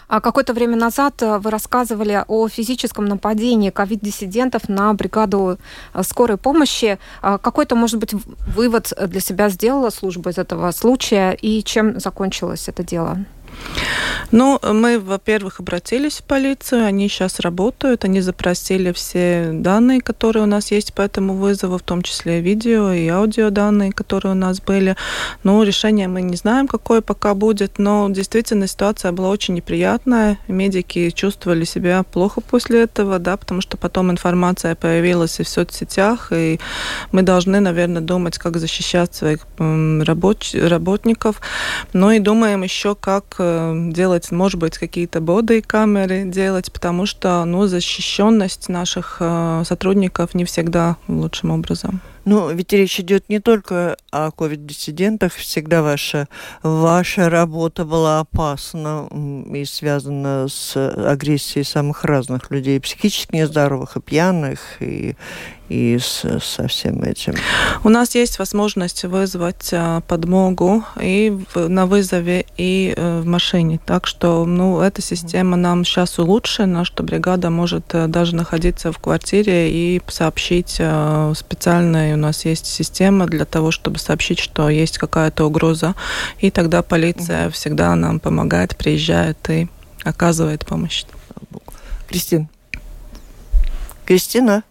А 0.07 0.19
какое-то 0.19 0.53
время 0.53 0.75
назад 0.75 1.21
э, 1.21 1.37
вы 1.37 1.51
рассказывали 1.51 2.23
о 2.27 2.49
физическом 2.49 3.05
нападении 3.05 3.69
ковид-диссидентов 3.69 4.67
на 4.67 4.93
бригаду 4.93 5.57
э, 5.93 6.03
скорой 6.03 6.37
помощи. 6.37 6.97
А 7.21 7.37
какой-то, 7.37 7.75
может 7.75 7.99
быть, 7.99 8.13
вывод 8.57 8.93
для 9.07 9.21
себя 9.21 9.49
сделала 9.49 9.89
служба 9.89 10.31
из 10.31 10.37
этого 10.37 10.71
случая 10.71 11.31
и 11.31 11.63
чем 11.63 11.99
закончилось 11.99 12.67
это 12.67 12.83
дело? 12.83 13.17
Ну, 14.31 14.59
мы, 14.63 14.97
во-первых, 14.97 15.59
обратились 15.59 16.19
в 16.19 16.23
полицию, 16.23 16.85
они 16.85 17.09
сейчас 17.09 17.41
работают, 17.41 18.05
они 18.05 18.21
запросили 18.21 18.93
все 18.93 19.49
данные, 19.53 19.99
которые 19.99 20.43
у 20.43 20.47
нас 20.47 20.71
есть 20.71 20.93
по 20.93 21.01
этому 21.01 21.33
вызову, 21.33 21.77
в 21.77 21.81
том 21.81 22.01
числе 22.01 22.39
видео 22.39 22.93
и 22.93 23.09
аудио 23.09 23.49
данные, 23.49 23.91
которые 23.91 24.31
у 24.31 24.35
нас 24.35 24.61
были. 24.61 24.95
Ну, 25.43 25.61
решение 25.63 26.07
мы 26.07 26.21
не 26.21 26.37
знаем, 26.37 26.69
какое 26.69 27.01
пока 27.01 27.33
будет, 27.33 27.77
но 27.77 28.07
действительно 28.09 28.67
ситуация 28.67 29.11
была 29.11 29.27
очень 29.27 29.53
неприятная. 29.53 30.37
Медики 30.47 31.09
чувствовали 31.09 31.65
себя 31.65 32.03
плохо 32.03 32.39
после 32.39 32.83
этого, 32.83 33.19
да, 33.19 33.35
потому 33.35 33.59
что 33.59 33.75
потом 33.75 34.11
информация 34.11 34.75
появилась 34.75 35.41
и 35.41 35.43
в 35.43 35.49
соцсетях, 35.49 36.31
и 36.31 36.61
мы 37.11 37.21
должны, 37.23 37.59
наверное, 37.59 38.01
думать, 38.01 38.37
как 38.37 38.57
защищать 38.57 39.13
своих 39.13 39.45
рабоч 39.57 40.53
работников. 40.53 41.41
Ну 41.91 42.11
и 42.11 42.19
думаем 42.19 42.63
еще, 42.63 42.95
как 42.95 43.35
э, 43.39 43.50
делать, 43.89 44.31
может 44.31 44.59
быть, 44.59 44.77
какие-то 44.77 45.21
боды 45.21 45.61
камеры 45.61 46.23
делать, 46.25 46.71
потому 46.71 47.05
что 47.05 47.43
ну, 47.45 47.67
защищенность 47.67 48.69
наших 48.69 49.17
э, 49.19 49.63
сотрудников 49.65 50.33
не 50.33 50.45
всегда 50.45 50.97
лучшим 51.07 51.51
образом. 51.51 52.01
Ну, 52.25 52.51
ведь 52.51 52.73
речь 52.73 52.99
идет 52.99 53.29
не 53.29 53.39
только 53.39 53.97
о 54.11 54.31
ковид-диссидентах. 54.31 55.33
Всегда 55.33 55.81
ваша, 55.81 56.27
ваша 56.61 57.29
работа 57.29 57.85
была 57.85 58.19
опасна 58.19 59.07
и 59.53 59.65
связана 59.65 60.47
с 60.47 60.75
агрессией 60.77 61.63
самых 61.63 62.03
разных 62.03 62.51
людей, 62.51 62.79
психически 62.79 63.35
нездоровых, 63.35 63.97
и 63.97 64.01
пьяных, 64.01 64.59
и, 64.81 65.15
и 65.69 65.97
с, 65.97 66.25
со 66.41 66.67
всем 66.67 67.01
этим. 67.01 67.33
У 67.83 67.89
нас 67.89 68.13
есть 68.15 68.37
возможность 68.39 69.03
вызвать 69.05 69.69
а, 69.71 70.01
подмогу 70.01 70.83
и 70.99 71.37
на 71.55 71.85
вызове, 71.85 72.45
и 72.57 72.93
э, 72.95 73.21
в 73.21 73.25
машине. 73.25 73.79
Так 73.85 74.05
что 74.05 74.45
ну, 74.45 74.81
эта 74.81 75.01
система 75.01 75.55
нам 75.55 75.85
сейчас 75.85 76.19
улучшена, 76.19 76.85
что 76.85 77.03
бригада 77.03 77.49
может 77.49 77.93
э, 77.93 78.07
даже 78.07 78.35
находиться 78.35 78.91
в 78.91 78.99
квартире 78.99 79.71
и 79.71 80.01
сообщить 80.07 80.75
э, 80.79 81.33
у 82.13 82.17
нас 82.17 82.45
есть 82.45 82.65
система 82.65 83.25
для 83.25 83.45
того, 83.45 83.71
чтобы 83.71 83.99
сообщить, 83.99 84.39
что 84.39 84.69
есть 84.69 84.97
какая-то 84.97 85.45
угроза, 85.45 85.95
и 86.39 86.51
тогда 86.51 86.81
полиция 86.81 87.45
угу. 87.47 87.53
всегда 87.53 87.95
нам 87.95 88.19
помогает, 88.19 88.75
приезжает 88.75 89.37
и 89.49 89.67
оказывает 90.03 90.65
помощь. 90.65 91.05
Кристина. 92.07 92.49
Кристина. 94.05 94.63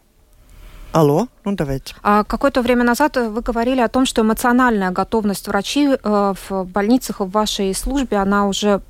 Алло, 0.92 1.28
ну 1.44 1.52
давайте. 1.52 1.94
А 2.02 2.24
какое-то 2.24 2.62
время 2.62 2.84
назад 2.84 3.16
вы 3.16 3.40
говорили 3.40 3.80
о 3.80 3.88
том, 3.88 4.06
что 4.06 4.22
эмоциональная 4.22 4.90
готовность 4.90 5.48
врачей 5.48 5.88
э, 5.94 6.34
в 6.48 6.64
больницах 6.64 7.20
в 7.20 7.30
вашей 7.30 7.74
службе, 7.74 8.18
она 8.18 8.46
уже 8.46 8.80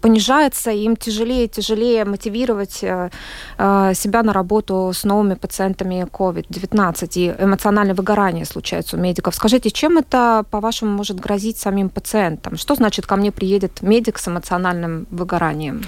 понижается, 0.00 0.70
им 0.70 0.96
тяжелее 0.96 1.44
и 1.44 1.48
тяжелее 1.48 2.04
мотивировать 2.04 2.82
э, 2.82 3.10
э, 3.58 3.92
себя 3.94 4.22
на 4.22 4.32
работу 4.32 4.92
с 4.94 5.04
новыми 5.04 5.34
пациентами 5.34 6.06
COVID-19, 6.10 7.10
и 7.14 7.34
эмоциональное 7.38 7.94
выгорание 7.94 8.44
случается 8.44 8.96
у 8.96 9.00
медиков. 9.00 9.34
Скажите, 9.34 9.70
чем 9.70 9.98
это, 9.98 10.44
по-вашему, 10.50 10.92
может 10.92 11.20
грозить 11.20 11.58
самим 11.58 11.90
пациентам? 11.90 12.56
Что 12.56 12.74
значит, 12.74 13.06
ко 13.06 13.16
мне 13.16 13.30
приедет 13.30 13.82
медик 13.82 14.18
с 14.18 14.28
эмоциональным 14.28 15.06
выгоранием? 15.10 15.82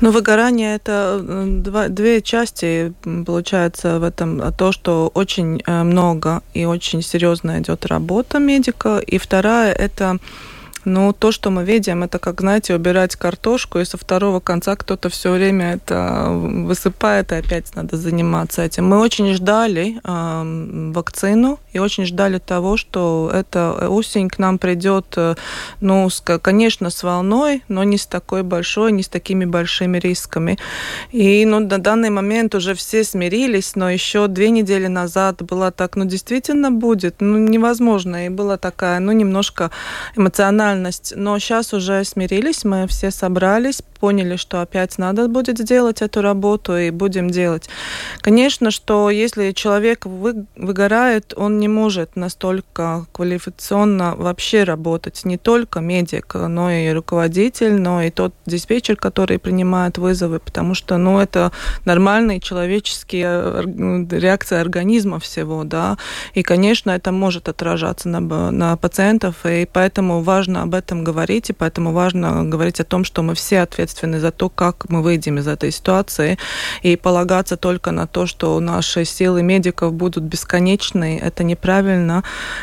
Ну, 0.00 0.10
выгорание– 0.10 0.74
это 0.76 1.20
два, 1.22 1.86
две 1.88 2.22
части, 2.22 2.92
получается, 3.24 4.00
в 4.00 4.02
этом. 4.02 4.52
То, 4.54 4.72
что 4.72 5.08
очень 5.14 5.41
э, 5.42 5.82
много 5.82 6.42
и 6.54 6.64
очень 6.64 7.02
серьезно 7.02 7.60
идет 7.60 7.86
работа 7.86 8.38
медика. 8.38 8.98
И 8.98 9.18
вторая– 9.18 9.72
это 9.78 10.18
ну, 10.84 11.12
то, 11.12 11.32
что 11.32 11.50
мы 11.50 11.64
видим, 11.64 12.02
это 12.02 12.18
как, 12.18 12.40
знаете, 12.40 12.74
убирать 12.74 13.16
картошку, 13.16 13.78
и 13.78 13.84
со 13.84 13.96
второго 13.96 14.40
конца 14.40 14.76
кто-то 14.76 15.08
все 15.08 15.30
время 15.30 15.74
это 15.74 16.28
высыпает, 16.30 17.32
и 17.32 17.36
опять 17.36 17.74
надо 17.74 17.96
заниматься 17.96 18.62
этим. 18.62 18.88
Мы 18.88 18.98
очень 18.98 19.32
ждали 19.34 20.00
э, 20.02 20.92
вакцину 20.92 21.58
и 21.72 21.78
очень 21.78 22.04
ждали 22.04 22.38
того, 22.38 22.76
что 22.76 23.30
эта 23.32 23.88
осень 23.88 24.28
к 24.28 24.38
нам 24.38 24.58
придет, 24.58 25.06
э, 25.16 25.34
ну, 25.80 26.08
с, 26.10 26.20
конечно, 26.20 26.90
с 26.90 27.02
волной, 27.02 27.62
но 27.68 27.84
не 27.84 27.98
с 27.98 28.06
такой 28.06 28.42
большой, 28.42 28.92
не 28.92 29.02
с 29.02 29.08
такими 29.08 29.44
большими 29.44 29.98
рисками. 29.98 30.58
И, 31.12 31.44
ну, 31.46 31.60
на 31.60 31.78
данный 31.78 32.10
момент 32.10 32.54
уже 32.54 32.74
все 32.74 33.04
смирились, 33.04 33.76
но 33.76 33.90
еще 33.90 34.26
две 34.26 34.50
недели 34.50 34.86
назад 34.86 35.42
было 35.42 35.70
так, 35.70 35.96
ну, 35.96 36.04
действительно 36.04 36.70
будет, 36.70 37.16
ну, 37.20 37.38
невозможно. 37.38 38.26
И 38.26 38.28
была 38.28 38.56
такая, 38.56 39.00
ну, 39.00 39.12
немножко 39.12 39.70
эмоциональная 40.16 40.71
реальность. 40.72 41.12
Но 41.16 41.38
сейчас 41.38 41.72
уже 41.72 42.04
смирились, 42.04 42.64
мы 42.64 42.86
все 42.86 43.10
собрались, 43.10 43.82
поняли, 44.00 44.36
что 44.36 44.60
опять 44.60 44.98
надо 44.98 45.28
будет 45.28 45.58
сделать 45.58 46.02
эту 46.02 46.22
работу 46.22 46.76
и 46.76 46.90
будем 46.90 47.30
делать. 47.30 47.68
Конечно, 48.20 48.70
что 48.70 49.10
если 49.10 49.52
человек 49.52 50.06
вы, 50.06 50.44
выгорает, 50.56 51.34
он 51.36 51.60
не 51.60 51.68
может 51.68 52.16
настолько 52.16 53.06
квалификационно 53.12 54.16
вообще 54.16 54.64
работать. 54.64 55.24
Не 55.24 55.38
только 55.38 55.80
медик, 55.80 56.34
но 56.34 56.70
и 56.70 56.92
руководитель, 56.92 57.74
но 57.80 58.02
и 58.02 58.10
тот 58.10 58.34
диспетчер, 58.46 58.96
который 58.96 59.38
принимает 59.38 59.98
вызовы, 59.98 60.40
потому 60.40 60.74
что 60.74 60.96
ну, 60.98 61.20
это 61.20 61.52
нормальные 61.84 62.40
человеческие 62.40 63.26
э, 63.26 64.18
реакции 64.18 64.58
организма 64.58 65.18
всего, 65.18 65.64
да, 65.64 65.96
и, 66.34 66.42
конечно, 66.42 66.90
это 66.90 67.12
может 67.12 67.48
отражаться 67.48 68.08
на, 68.08 68.20
на 68.50 68.76
пациентов, 68.76 69.46
и 69.46 69.68
поэтому 69.72 70.22
важно 70.22 70.61
об 70.62 70.74
этом 70.74 71.04
говорить, 71.04 71.50
и 71.50 71.52
поэтому 71.52 71.92
важно 71.92 72.44
говорить 72.44 72.80
о 72.80 72.84
том, 72.84 73.04
что 73.04 73.22
мы 73.22 73.34
все 73.34 73.60
ответственны 73.60 74.20
за 74.20 74.30
то, 74.30 74.48
как 74.48 74.88
мы 74.88 75.02
выйдем 75.02 75.38
из 75.38 75.46
этой 75.46 75.70
ситуации, 75.70 76.38
и 76.82 76.96
полагаться 76.96 77.56
только 77.56 77.90
на 77.90 78.06
то, 78.06 78.26
что 78.26 78.58
наши 78.60 79.04
силы 79.04 79.42
медиков 79.42 79.92
будут 79.92 80.24
бесконечны, 80.24 81.20
это 81.22 81.44
неправильно. 81.44 82.22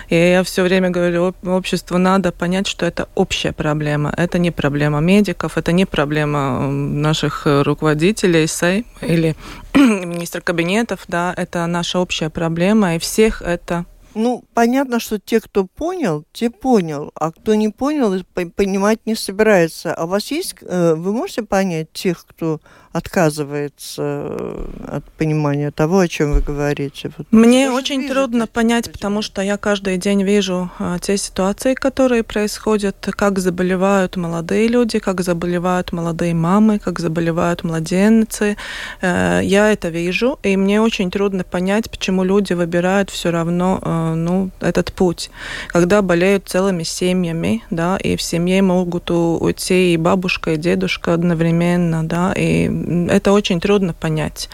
И 0.10 0.16
я 0.16 0.44
все 0.44 0.64
время 0.64 0.90
говорю, 0.90 1.36
обществу 1.44 1.98
надо 1.98 2.32
понять, 2.32 2.68
что 2.68 2.86
это 2.86 3.08
общая 3.16 3.52
проблема, 3.52 4.14
это 4.18 4.40
не 4.40 4.52
проблема 4.52 5.00
медиков, 5.00 5.58
это 5.58 5.72
не 5.72 5.86
проблема 5.86 6.68
наших 6.70 7.44
руководителей 7.46 8.48
СЭЙ 8.48 8.86
или 9.02 9.36
министра 9.76 10.42
кабинетов, 10.42 11.02
да, 11.08 11.34
это 11.38 11.66
наша 11.68 12.00
общая 12.00 12.30
проблема, 12.30 12.96
и 12.96 13.00
всех 13.00 13.42
это 13.42 13.86
ну, 14.16 14.44
понятно, 14.54 15.00
что 15.00 15.20
те, 15.20 15.40
кто 15.40 15.66
понял, 15.66 16.26
те 16.34 16.50
понял, 16.50 17.12
а 17.16 17.32
кто 17.32 17.56
не 17.56 17.70
понял, 17.70 18.24
понимать 18.56 19.06
не 19.06 19.16
собирается. 19.16 19.94
А 19.94 20.06
у 20.06 20.08
вас 20.08 20.32
есть, 20.32 20.56
э, 20.62 20.96
вы 20.96 21.14
можете 21.14 21.44
понять 21.44 21.92
тех, 21.92 22.26
кто 22.26 22.60
отказывается 22.92 24.02
э, 24.02 24.66
от 24.88 25.06
понимания 25.12 25.70
того, 25.72 26.00
о 26.00 26.08
чем 26.08 26.34
вы 26.34 26.42
говорите. 26.42 27.12
Вот 27.18 27.28
Мне 27.32 27.70
очень 27.70 28.08
трудно 28.10 28.48
понять, 28.48 28.92
потому 28.92 29.22
что 29.22 29.42
я 29.44 29.58
каждый 29.58 29.98
день 29.98 30.24
вижу 30.24 30.72
а, 30.80 30.98
те 30.98 31.18
ситуации, 31.18 31.76
которые 31.76 32.24
происходят, 32.24 32.96
как 33.16 33.38
заболевают 33.40 34.16
молодые 34.16 34.68
люди, 34.68 34.98
как 34.98 35.22
заболевают 35.22 35.92
молодые 35.92 36.34
мамы, 36.34 36.80
как 36.80 37.00
заболевают 37.00 37.64
младенцы. 37.64 38.58
Э, 39.02 39.42
я 39.44 39.72
это 39.72 39.90
вижу, 39.90 40.40
и 40.42 40.58
мне 40.58 40.82
очень 40.82 41.12
трудно 41.12 41.44
понять, 41.44 41.92
почему 41.92 42.24
люди 42.24 42.54
выбирают 42.54 43.12
все 43.12 43.30
равно 43.30 43.80
э, 43.84 44.14
ну, 44.16 44.50
этот 44.62 44.94
путь. 44.94 45.30
Когда 45.68 46.02
болеют 46.02 46.50
целыми 46.50 46.82
семьями, 46.82 47.64
да, 47.70 47.98
и 47.98 48.16
в 48.16 48.22
семье 48.24 48.64
могут 48.64 49.12
уйти 49.12 49.94
и 49.94 49.98
бабушка, 49.98 50.54
и 50.54 50.58
дедушка 50.58 51.14
одновременно, 51.14 52.04
да, 52.04 52.34
и 52.36 52.79
это 53.10 53.32
очень 53.32 53.60
трудно 53.60 53.94
понять. 53.94 54.50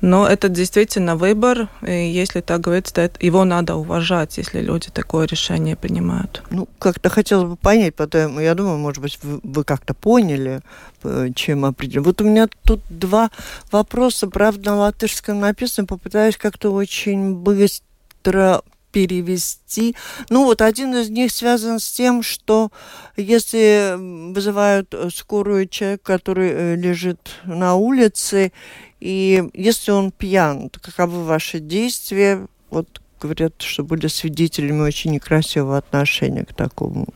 Но 0.00 0.26
это 0.26 0.48
действительно 0.48 1.14
выбор, 1.14 1.68
и 1.86 2.10
если 2.10 2.40
так 2.40 2.60
говорится, 2.60 2.92
то 2.92 3.10
его 3.20 3.44
надо 3.44 3.76
уважать, 3.76 4.36
если 4.36 4.60
люди 4.60 4.88
такое 4.90 5.26
решение 5.26 5.76
принимают. 5.76 6.42
Ну, 6.50 6.68
как-то 6.80 7.08
хотелось 7.08 7.48
бы 7.48 7.56
понять, 7.56 7.94
потому 7.94 8.40
я 8.40 8.54
думаю, 8.54 8.78
может 8.78 9.00
быть, 9.00 9.18
вы, 9.22 9.40
вы 9.44 9.62
как-то 9.62 9.94
поняли, 9.94 10.60
э, 11.04 11.28
чем 11.36 11.64
определенно. 11.64 12.06
Вот 12.06 12.20
у 12.20 12.24
меня 12.24 12.48
тут 12.64 12.80
два 12.88 13.30
вопроса, 13.70 14.26
правда, 14.26 14.72
на 14.72 14.76
латышском 14.76 15.38
написано, 15.38 15.86
попытаюсь 15.86 16.36
как-то 16.36 16.70
очень 16.70 17.36
быстро 17.36 18.62
перевести. 18.92 19.96
Ну 20.30 20.44
вот 20.44 20.62
один 20.62 20.94
из 20.94 21.10
них 21.10 21.32
связан 21.32 21.80
с 21.80 21.90
тем, 21.90 22.22
что 22.22 22.70
если 23.16 23.96
вызывают 24.32 24.94
скорую 25.14 25.66
человек, 25.66 26.02
который 26.02 26.50
э, 26.50 26.76
лежит 26.76 27.40
на 27.44 27.74
улице, 27.74 28.52
и 29.00 29.42
если 29.54 29.90
он 29.90 30.12
пьян, 30.12 30.70
то 30.70 30.78
каковы 30.78 31.24
ваши 31.24 31.58
действия? 31.58 32.46
Вот 32.70 33.01
говорят, 33.22 33.54
что 33.62 33.84
были 33.84 34.08
свидетелями 34.08 34.82
очень 34.82 35.12
некрасивого 35.12 35.78
отношения 35.78 36.44
к 36.44 36.52
такому 36.52 37.06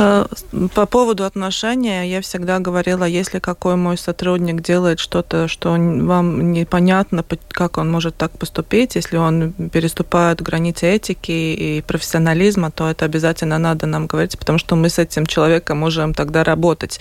Э, 0.00 0.26
по 0.74 0.86
поводу 0.86 1.24
отношения 1.24 2.10
я 2.10 2.20
всегда 2.20 2.58
говорила, 2.58 3.04
если 3.04 3.38
какой 3.38 3.76
мой 3.76 3.98
сотрудник 3.98 4.62
делает 4.62 4.98
что-то, 4.98 5.48
что 5.48 5.70
вам 5.70 6.52
непонятно, 6.52 7.24
как 7.50 7.78
он 7.78 7.90
может 7.90 8.16
так 8.16 8.30
поступить, 8.32 8.94
если 8.94 9.18
он 9.18 9.52
переступает 9.52 10.40
границы 10.42 10.86
этики 10.86 11.30
и 11.30 11.82
профессионализма, 11.86 12.70
то 12.70 12.88
это 12.88 13.04
обязательно 13.04 13.58
надо 13.58 13.86
нам 13.86 14.06
говорить, 14.06 14.38
потому 14.38 14.58
что 14.58 14.76
мы 14.76 14.88
с 14.88 14.98
этим 14.98 15.26
человеком 15.26 15.78
можем 15.78 16.14
тогда 16.14 16.44
работать. 16.44 17.00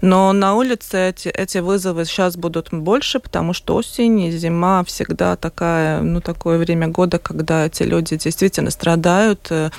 Но 0.00 0.32
на 0.32 0.54
улице 0.54 1.08
эти, 1.08 1.28
эти 1.28 1.58
вызовы 1.58 2.04
сейчас 2.04 2.36
будут 2.36 2.68
больше, 2.72 3.18
потому 3.18 3.52
что 3.52 3.74
осень 3.74 4.20
и 4.20 4.30
зима 4.30 4.84
всегда 4.84 5.36
такая, 5.36 6.00
ну, 6.00 6.20
такое 6.20 6.58
время 6.58 6.88
года, 6.88 7.18
когда 7.18 7.55
эти 7.64 7.82
люди 7.82 8.16
действительно 8.16 8.70
страдают 8.70 9.46
э, 9.50 9.70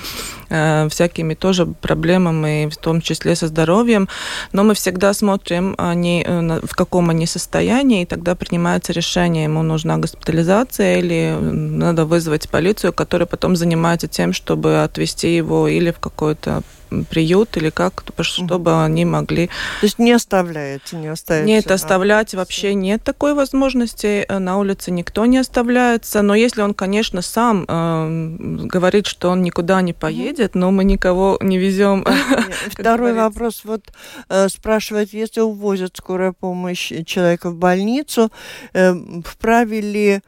э, 0.50 0.88
всякими 0.88 1.34
тоже 1.34 1.66
проблемами, 1.66 2.68
в 2.68 2.76
том 2.76 3.00
числе 3.00 3.36
со 3.36 3.46
здоровьем. 3.46 4.08
Но 4.52 4.64
мы 4.64 4.74
всегда 4.74 5.14
смотрим, 5.14 5.74
они, 5.78 6.24
э, 6.26 6.60
в 6.62 6.74
каком 6.74 7.10
они 7.10 7.26
состоянии, 7.26 8.02
и 8.02 8.06
тогда 8.06 8.34
принимается 8.34 8.92
решение, 8.92 9.44
ему 9.44 9.62
нужна 9.62 9.98
госпитализация 9.98 10.98
или 10.98 11.36
надо 11.40 12.04
вызвать 12.04 12.48
полицию, 12.48 12.92
которая 12.92 13.26
потом 13.26 13.56
занимается 13.56 14.08
тем, 14.08 14.32
чтобы 14.32 14.82
отвезти 14.82 15.36
его 15.36 15.68
или 15.68 15.90
в 15.90 15.98
какое-то 15.98 16.62
приют 17.10 17.56
или 17.56 17.70
как, 17.70 18.04
чтобы 18.20 18.82
они 18.84 19.04
могли... 19.04 19.46
То 19.46 19.52
есть 19.82 19.98
не 19.98 20.12
оставляете, 20.12 20.96
не 20.96 21.08
оставите? 21.08 21.46
Нет, 21.46 21.70
оставлять 21.70 22.32
на... 22.32 22.38
вообще 22.38 22.74
нет 22.74 23.02
такой 23.02 23.34
возможности. 23.34 24.24
Э, 24.28 24.38
на 24.38 24.58
улице 24.58 24.90
никто 24.90 25.26
не 25.26 25.38
оставляется. 25.38 26.22
Но 26.22 26.34
если 26.34 26.62
он, 26.62 26.74
конечно, 26.74 27.22
сам 27.22 27.64
э, 27.68 28.36
говорит, 28.66 29.06
что 29.06 29.30
он 29.30 29.42
никуда 29.42 29.80
не 29.82 29.92
поедет, 29.92 30.54
но 30.54 30.70
мы 30.70 30.84
никого 30.84 31.38
не 31.40 31.58
везем. 31.58 32.04
Второй 32.70 33.12
вопрос. 33.12 33.62
Вот 33.64 33.82
э, 34.28 34.48
спрашивает, 34.48 35.12
если 35.12 35.40
увозят 35.40 35.96
скорая 35.96 36.32
помощь 36.32 36.92
человека 37.06 37.50
в 37.50 37.56
больницу, 37.56 38.30
э, 38.72 38.94
вправе 39.24 39.80
ли 39.80 40.20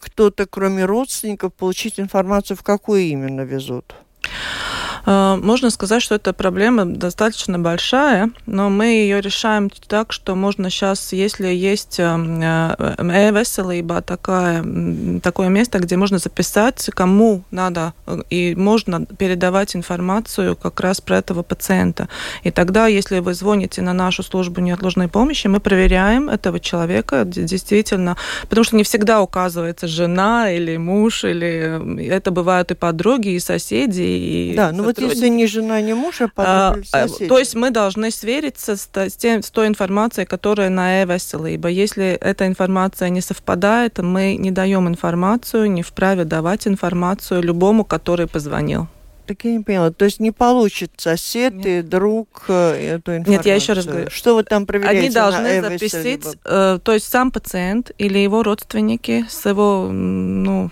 кто-то, 0.00 0.46
кроме 0.46 0.84
родственников, 0.84 1.54
получить 1.54 1.98
информацию, 2.00 2.56
в 2.56 2.62
какую 2.62 3.02
именно 3.02 3.42
везут? 3.42 3.94
Э, 5.06 5.38
можно 5.40 5.70
сказать, 5.70 6.02
что 6.02 6.16
эта 6.16 6.32
проблема 6.32 6.84
достаточно 6.84 7.58
большая, 7.58 8.30
но 8.46 8.68
мы 8.68 8.86
ее 8.86 9.20
решаем 9.20 9.70
так, 9.88 10.12
что 10.12 10.34
можно 10.34 10.68
сейчас, 10.68 11.12
если 11.12 11.46
есть 11.46 11.98
e-veselība, 11.98 13.96
э, 13.96 13.98
э, 13.98 14.02
такая, 14.02 14.64
такое 15.20 15.48
место, 15.48 15.78
где 15.78 15.96
можно 15.96 16.18
записать, 16.18 16.90
кому 16.92 17.42
надо, 17.50 17.94
и 18.30 18.54
можно 18.56 19.06
передавать 19.06 19.76
информацию 19.76 20.56
как 20.56 20.80
раз 20.80 21.00
про 21.00 21.18
этого 21.18 21.42
пациента. 21.42 22.08
И 22.42 22.50
тогда, 22.50 22.88
если 22.88 23.20
вы 23.20 23.34
звоните 23.34 23.82
на 23.82 23.92
нашу 23.92 24.24
службу 24.24 24.60
неотложной 24.60 25.08
помощи, 25.08 25.46
мы 25.46 25.60
проверяем 25.60 26.28
этого 26.28 26.58
человека 26.58 27.24
действительно, 27.24 28.16
потому 28.48 28.64
что 28.64 28.76
не 28.76 28.82
всегда 28.82 29.20
указывается 29.22 29.86
жена 29.86 30.50
или 30.50 30.76
муж, 30.76 31.22
или 31.24 32.06
это 32.08 32.32
бывают 32.32 32.70
и 32.72 32.74
подруги, 32.74 33.28
и 33.28 33.38
соседи, 33.38 34.02
и 34.02 34.54
да, 34.56 34.72
ну 34.72 34.82
вот 34.82 34.95
если 34.98 35.28
не 35.28 35.46
жена, 35.46 35.80
не 35.80 35.94
муж, 35.94 36.20
а 36.20 36.30
а, 36.36 36.76
а 36.92 37.08
То 37.08 37.38
есть 37.38 37.54
мы 37.54 37.70
должны 37.70 38.10
свериться 38.10 38.76
с, 38.76 38.88
с, 38.94 39.16
тем, 39.16 39.42
с 39.42 39.50
той 39.50 39.66
информацией, 39.66 40.26
которая 40.26 40.70
на 40.70 41.02
e-veselība. 41.02 41.70
Если 41.70 42.04
эта 42.04 42.46
информация 42.46 43.08
не 43.08 43.20
совпадает, 43.20 43.98
мы 43.98 44.36
не 44.36 44.50
даем 44.50 44.88
информацию, 44.88 45.70
не 45.70 45.82
вправе 45.82 46.24
давать 46.24 46.66
информацию 46.66 47.42
любому, 47.42 47.84
который 47.84 48.26
позвонил. 48.26 48.88
Так 49.26 49.44
я 49.44 49.52
не 49.52 49.60
поняла. 49.64 49.90
То 49.90 50.04
есть 50.04 50.20
не 50.20 50.30
получит 50.30 50.92
сосед 50.96 51.54
Нет. 51.54 51.66
и 51.66 51.82
друг 51.82 52.44
э, 52.48 52.96
эту 52.96 53.16
информацию? 53.16 53.32
Нет, 53.32 53.46
я 53.46 53.54
еще 53.56 53.72
раз 53.72 53.86
говорю. 53.86 54.08
Что 54.10 54.36
вы 54.36 54.44
там 54.44 54.66
проверяете? 54.66 54.98
Они 54.98 55.10
должны 55.10 55.60
записать, 55.60 56.36
э, 56.44 56.78
то 56.82 56.92
есть 56.92 57.10
сам 57.10 57.30
пациент 57.30 57.90
или 57.98 58.18
его 58.18 58.42
родственники 58.42 59.26
с 59.28 59.46
его 59.46 59.88
ну, 59.90 60.70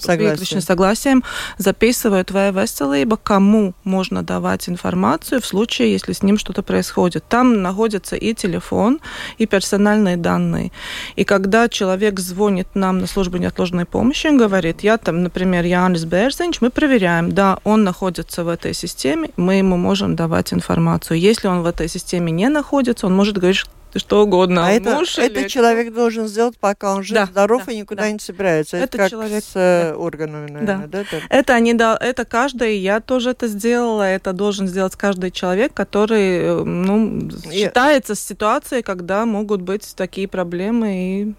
согласием. 0.00 0.60
согласием 0.60 1.24
записывают 1.58 2.30
в 2.30 2.36
veselība, 2.36 3.18
кому 3.20 3.74
можно 3.84 4.22
давать 4.22 4.68
информацию 4.68 5.40
в 5.40 5.46
случае, 5.46 5.92
если 5.92 6.12
с 6.12 6.22
ним 6.22 6.38
что-то 6.38 6.62
происходит. 6.62 7.24
Там 7.28 7.62
находится 7.62 8.16
и 8.16 8.34
телефон, 8.34 9.00
и 9.38 9.46
персональные 9.46 10.16
данные. 10.16 10.70
И 11.16 11.24
когда 11.24 11.68
человек 11.68 12.20
звонит 12.20 12.68
нам 12.74 13.00
на 13.00 13.06
службу 13.06 13.38
неотложной 13.38 13.84
помощи, 13.84 14.28
он 14.28 14.38
говорит, 14.38 14.82
я 14.82 14.96
там, 14.98 15.22
например, 15.22 15.64
Янис 15.64 16.04
Берзинч, 16.04 16.60
мы 16.60 16.70
проверяем, 16.70 17.32
да, 17.32 17.58
он 17.64 17.82
находится 17.82 17.95
находится 17.96 18.44
в 18.44 18.48
этой 18.48 18.74
системе, 18.74 19.30
мы 19.36 19.54
ему 19.54 19.76
можем 19.78 20.16
давать 20.16 20.52
информацию. 20.52 21.18
Если 21.18 21.48
он 21.48 21.62
в 21.62 21.66
этой 21.66 21.88
системе 21.88 22.30
не 22.30 22.48
находится, 22.48 23.06
он 23.06 23.16
может 23.16 23.38
говорить 23.38 23.64
что 23.94 24.22
угодно. 24.22 24.66
А 24.66 24.70
это, 24.72 24.96
Муж 24.96 25.16
это 25.16 25.40
или... 25.40 25.48
человек 25.48 25.94
должен 25.94 26.28
сделать, 26.28 26.58
пока 26.58 26.94
он 26.94 27.02
жив, 27.02 27.14
да, 27.14 27.24
здоров 27.24 27.62
да, 27.64 27.72
и 27.72 27.78
никуда 27.78 28.02
да. 28.02 28.10
не 28.10 28.18
собирается. 28.18 28.76
Это, 28.76 28.84
это 28.84 28.98
как 28.98 29.10
человек 29.10 29.42
с 29.42 29.52
э, 29.54 29.92
да. 29.92 29.96
органами, 29.96 30.50
наверное, 30.50 30.86
да? 30.86 31.04
да? 31.10 31.18
Это, 31.30 31.54
они, 31.54 31.72
да, 31.72 31.96
это 31.98 32.26
каждый, 32.26 32.76
я 32.76 33.00
тоже 33.00 33.30
это 33.30 33.48
сделала, 33.48 34.02
это 34.02 34.34
должен 34.34 34.68
сделать 34.68 34.96
каждый 34.96 35.30
человек, 35.30 35.72
который 35.72 36.38
э, 36.40 36.62
ну, 36.62 37.30
считается 37.50 38.14
с 38.14 38.20
ситуацией, 38.20 38.82
когда 38.82 39.24
могут 39.24 39.62
быть 39.62 39.94
такие 39.96 40.28
проблемы 40.28 40.86
и 40.92 41.34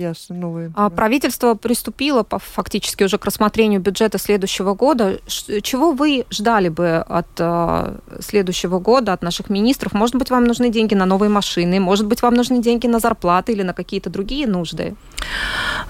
Ясно, 0.00 0.34
новые. 0.34 0.72
А 0.76 0.88
правительство 0.88 1.52
приступило 1.54 2.22
по, 2.22 2.38
фактически 2.38 3.04
уже 3.04 3.18
к 3.18 3.26
рассмотрению 3.26 3.80
бюджета 3.80 4.16
следующего 4.16 4.74
года. 4.74 5.20
Ш, 5.26 5.60
чего 5.60 5.92
вы 5.92 6.24
ждали 6.30 6.70
бы 6.70 7.04
от 7.06 7.26
а, 7.38 7.98
следующего 8.20 8.78
года, 8.78 9.12
от 9.12 9.22
наших 9.22 9.50
министров? 9.50 9.92
Может 9.92 10.14
быть, 10.14 10.30
вам 10.30 10.44
нужны 10.44 10.70
деньги 10.70 10.94
на 10.94 11.04
новые 11.04 11.28
машины? 11.28 11.78
Может 11.80 12.06
быть, 12.06 12.22
вам 12.22 12.32
нужны 12.32 12.62
деньги 12.62 12.86
на 12.86 12.98
зарплаты 12.98 13.52
или 13.52 13.62
на 13.62 13.74
какие-то 13.74 14.08
другие 14.08 14.46
нужды? 14.46 14.94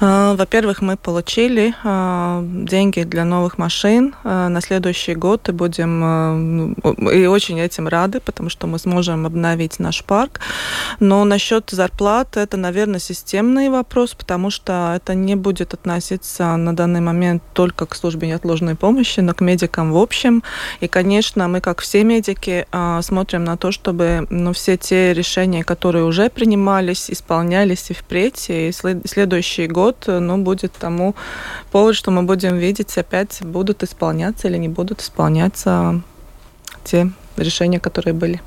А, 0.00 0.34
во-первых, 0.34 0.82
мы 0.82 0.96
получили 0.96 1.72
а, 1.84 2.42
деньги 2.44 3.04
для 3.04 3.24
новых 3.24 3.58
машин 3.58 4.16
на 4.24 4.60
следующий 4.60 5.14
год 5.14 5.48
и 5.48 5.52
будем 5.52 6.72
и 6.72 7.26
очень 7.26 7.60
этим 7.60 7.86
рады, 7.86 8.18
потому 8.18 8.50
что 8.50 8.66
мы 8.66 8.80
сможем 8.80 9.24
обновить 9.24 9.78
наш 9.78 10.02
парк. 10.02 10.40
Но 10.98 11.24
насчет 11.24 11.70
зарплат 11.70 12.36
это, 12.36 12.56
наверное, 12.56 12.98
системный 12.98 13.68
вопрос 13.68 13.99
вопрос, 14.00 14.14
потому 14.14 14.50
что 14.50 14.94
это 14.96 15.14
не 15.14 15.36
будет 15.36 15.74
относиться 15.74 16.56
на 16.56 16.74
данный 16.74 17.00
момент 17.00 17.42
только 17.52 17.86
к 17.86 17.94
службе 17.94 18.28
неотложной 18.28 18.74
помощи, 18.74 19.20
но 19.20 19.34
к 19.34 19.42
медикам 19.42 19.92
в 19.92 19.96
общем. 19.96 20.42
И, 20.80 20.88
конечно, 20.88 21.48
мы, 21.48 21.60
как 21.60 21.80
все 21.80 22.04
медики, 22.04 22.66
а, 22.72 23.02
смотрим 23.02 23.44
на 23.44 23.56
то, 23.56 23.72
чтобы 23.72 24.26
ну, 24.30 24.52
все 24.52 24.76
те 24.76 25.12
решения, 25.14 25.64
которые 25.64 26.04
уже 26.04 26.30
принимались, 26.30 27.10
исполнялись 27.10 27.90
и 27.90 27.94
впредь. 27.94 28.46
И 28.48 28.72
следующий 28.72 29.66
год 29.66 30.04
ну, 30.08 30.38
будет 30.38 30.72
тому 30.72 31.14
повод, 31.70 31.94
что 31.94 32.10
мы 32.10 32.22
будем 32.22 32.56
видеть, 32.56 32.98
опять 32.98 33.42
будут 33.42 33.82
исполняться 33.82 34.48
или 34.48 34.58
не 34.58 34.68
будут 34.68 35.02
исполняться 35.02 36.00
те 36.84 37.10
решения, 37.36 37.80
которые 37.80 38.14
были. 38.14 38.40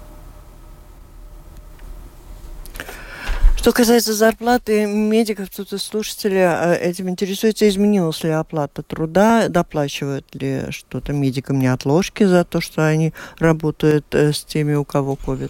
Что 3.64 3.72
касается 3.72 4.14
зарплаты 4.14 4.86
медиков, 4.86 5.48
тут 5.50 5.72
и 5.72 5.78
слушатели 5.78 6.36
а, 6.36 6.74
этим 6.74 7.08
интересуются, 7.08 7.70
изменилась 7.70 8.22
ли 8.22 8.30
оплата 8.30 8.84
труда, 8.84 9.48
доплачивают 9.48 10.26
ли 10.36 10.64
что-то 10.72 11.14
медикам 11.14 11.60
неотложки 11.60 12.26
за 12.26 12.44
то, 12.44 12.60
что 12.60 12.86
они 12.86 13.14
работают 13.40 14.14
э, 14.16 14.34
с 14.34 14.44
теми, 14.44 14.74
у 14.74 14.84
кого 14.84 15.16
COVID? 15.16 15.50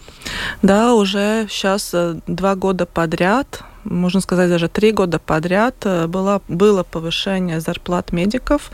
Да, 0.62 0.94
уже 0.94 1.48
сейчас 1.50 1.90
э, 1.96 2.20
два 2.28 2.54
года 2.54 2.86
подряд 2.86 3.64
можно 3.84 4.22
сказать, 4.22 4.50
даже 4.50 4.68
три 4.68 4.92
года 4.92 5.20
подряд 5.20 5.76
э, 5.86 6.08
было, 6.08 6.42
было 6.48 6.84
повышение 6.84 7.60
зарплат 7.60 8.12
медиков 8.12 8.72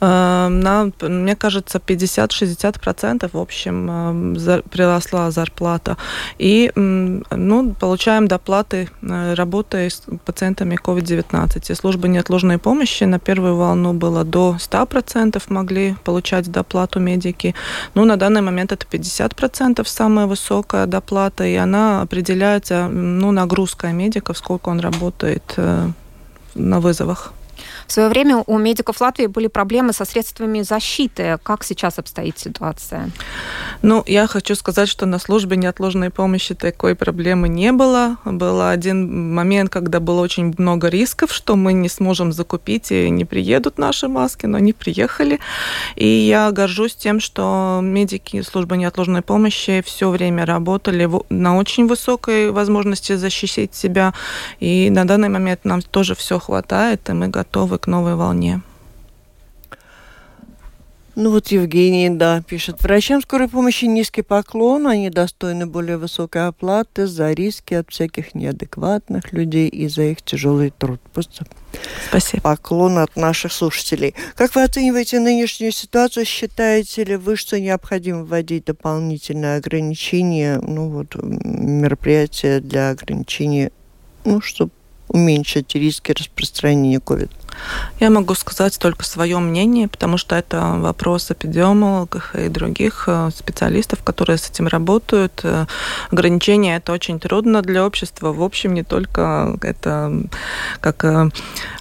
э, 0.00 0.48
на, 0.48 0.90
мне 1.00 1.36
кажется, 1.36 1.78
50-60% 1.78 3.30
в 3.32 3.38
общем 3.38 4.36
э, 4.36 4.62
приросла 4.70 5.30
зарплата. 5.30 5.96
И 6.38 6.72
ну, 6.74 7.74
получаем 7.74 8.28
доплаты, 8.28 8.88
работая 9.02 9.88
с 9.90 10.02
пациентами 10.24 10.78
COVID-19. 10.82 11.72
И 11.72 11.74
служба 11.74 12.08
неотложной 12.08 12.58
помощи 12.58 13.04
на 13.04 13.18
первую 13.18 13.56
волну 13.56 13.92
было 13.92 14.24
до 14.24 14.56
100% 14.58 15.42
могли 15.48 15.96
получать 16.04 16.50
доплату 16.50 17.00
медики. 17.00 17.54
Ну, 17.94 18.04
на 18.04 18.16
данный 18.16 18.40
момент 18.40 18.72
это 18.72 18.86
50% 18.86 19.86
самая 19.86 20.26
высокая 20.26 20.86
доплата, 20.86 21.44
и 21.44 21.54
она 21.54 22.02
определяется 22.02 22.88
ну, 22.88 23.32
нагрузкой 23.32 23.92
медика 23.92 24.25
сколько 24.34 24.68
он 24.68 24.80
работает 24.80 25.54
э, 25.56 25.88
на 26.54 26.80
вызовах. 26.80 27.32
В 27.86 27.92
свое 27.92 28.08
время 28.08 28.42
у 28.46 28.58
медиков 28.58 29.00
Латвии 29.00 29.26
были 29.26 29.46
проблемы 29.46 29.92
со 29.92 30.04
средствами 30.04 30.62
защиты. 30.62 31.38
Как 31.42 31.64
сейчас 31.64 31.98
обстоит 31.98 32.38
ситуация? 32.38 33.10
Ну, 33.82 34.02
я 34.06 34.26
хочу 34.26 34.54
сказать, 34.54 34.88
что 34.88 35.06
на 35.06 35.18
службе 35.18 35.56
неотложной 35.56 36.10
помощи 36.10 36.54
такой 36.54 36.94
проблемы 36.94 37.48
не 37.48 37.72
было. 37.72 38.16
Был 38.24 38.60
один 38.60 39.34
момент, 39.34 39.70
когда 39.70 40.00
было 40.00 40.20
очень 40.20 40.54
много 40.58 40.88
рисков, 40.88 41.32
что 41.32 41.56
мы 41.56 41.72
не 41.72 41.88
сможем 41.88 42.32
закупить 42.32 42.92
и 42.92 43.10
не 43.10 43.24
приедут 43.24 43.78
наши 43.78 44.08
маски, 44.08 44.46
но 44.46 44.58
они 44.58 44.72
приехали. 44.72 45.40
И 45.94 46.06
я 46.06 46.50
горжусь 46.50 46.94
тем, 46.94 47.20
что 47.20 47.80
медики 47.82 48.42
службы 48.42 48.76
неотложной 48.76 49.22
помощи 49.22 49.82
все 49.84 50.10
время 50.10 50.44
работали 50.46 51.08
на 51.28 51.56
очень 51.56 51.86
высокой 51.86 52.50
возможности 52.50 53.16
защитить 53.16 53.74
себя. 53.74 54.12
И 54.60 54.90
на 54.90 55.06
данный 55.06 55.28
момент 55.28 55.64
нам 55.64 55.82
тоже 55.82 56.14
все 56.14 56.38
хватает, 56.38 57.08
и 57.08 57.12
мы 57.12 57.28
готовы 57.28 57.45
к 57.50 57.86
новой 57.86 58.14
волне. 58.14 58.60
Ну 61.16 61.30
вот 61.30 61.46
Евгений, 61.48 62.10
да, 62.10 62.42
пишет. 62.42 62.82
Врачам 62.82 63.22
скорой 63.22 63.48
помощи 63.48 63.86
низкий 63.86 64.20
поклон. 64.20 64.86
Они 64.86 65.08
достойны 65.08 65.66
более 65.66 65.96
высокой 65.96 66.46
оплаты 66.46 67.06
за 67.06 67.32
риски 67.32 67.72
от 67.72 67.88
всяких 67.90 68.34
неадекватных 68.34 69.32
людей 69.32 69.66
и 69.68 69.88
за 69.88 70.02
их 70.02 70.20
тяжелый 70.20 70.74
труд. 70.76 71.00
Просто 71.14 71.46
Спасибо. 72.10 72.42
Поклон 72.42 72.98
от 72.98 73.16
наших 73.16 73.52
слушателей. 73.52 74.14
Как 74.34 74.54
вы 74.54 74.64
оцениваете 74.64 75.18
нынешнюю 75.18 75.72
ситуацию? 75.72 76.26
Считаете 76.26 77.04
ли 77.04 77.16
вы, 77.16 77.36
что 77.36 77.58
необходимо 77.58 78.24
вводить 78.24 78.66
дополнительные 78.66 79.56
ограничения, 79.56 80.60
ну 80.60 80.90
вот, 80.90 81.14
мероприятия 81.14 82.60
для 82.60 82.90
ограничения, 82.90 83.72
ну, 84.26 84.42
чтобы 84.42 84.70
уменьшить 85.08 85.74
риски 85.74 86.12
распространения 86.12 86.98
COVID? 86.98 87.30
Я 88.00 88.10
могу 88.10 88.34
сказать 88.34 88.78
только 88.78 89.04
свое 89.04 89.38
мнение, 89.38 89.88
потому 89.88 90.18
что 90.18 90.36
это 90.36 90.74
вопрос 90.76 91.30
эпидемиологов 91.30 92.34
и 92.34 92.48
других 92.48 93.04
э, 93.06 93.30
специалистов, 93.34 94.02
которые 94.02 94.38
с 94.38 94.50
этим 94.50 94.66
работают. 94.66 95.40
Э, 95.44 95.66
ограничения 96.10 96.76
это 96.76 96.92
очень 96.92 97.18
трудно 97.18 97.62
для 97.62 97.86
общества. 97.86 98.32
В 98.32 98.42
общем, 98.42 98.74
не 98.74 98.82
только 98.82 99.58
это 99.62 100.12
как 100.80 101.04
э, 101.04 101.30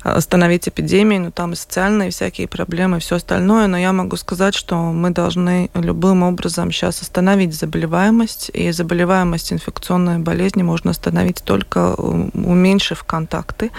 остановить 0.04 0.68
эпидемию, 0.68 1.22
но 1.22 1.32
там 1.32 1.54
и 1.54 1.56
социальные 1.56 2.12
всякие 2.12 2.48
проблемы, 2.48 3.00
все 3.00 3.16
остальное. 3.16 3.68
Но 3.68 3.78
я 3.78 3.92
могу 3.92 4.16
сказать, 4.16 4.56
что 4.56 4.76
мы 4.78 5.10
должны 5.10 5.70
любым 5.74 6.24
образом 6.24 6.72
сейчас 6.72 7.02
остановить 7.02 7.54
заболеваемость, 7.54 8.52
и 8.54 8.72
заболеваемость 8.72 9.54
инфекционной 9.54 10.20
болезни 10.20 10.64
можно 10.64 10.92
остановить 10.92 11.44
только 11.44 11.96
уменьшив 11.96 13.04
контакты. 13.04 13.72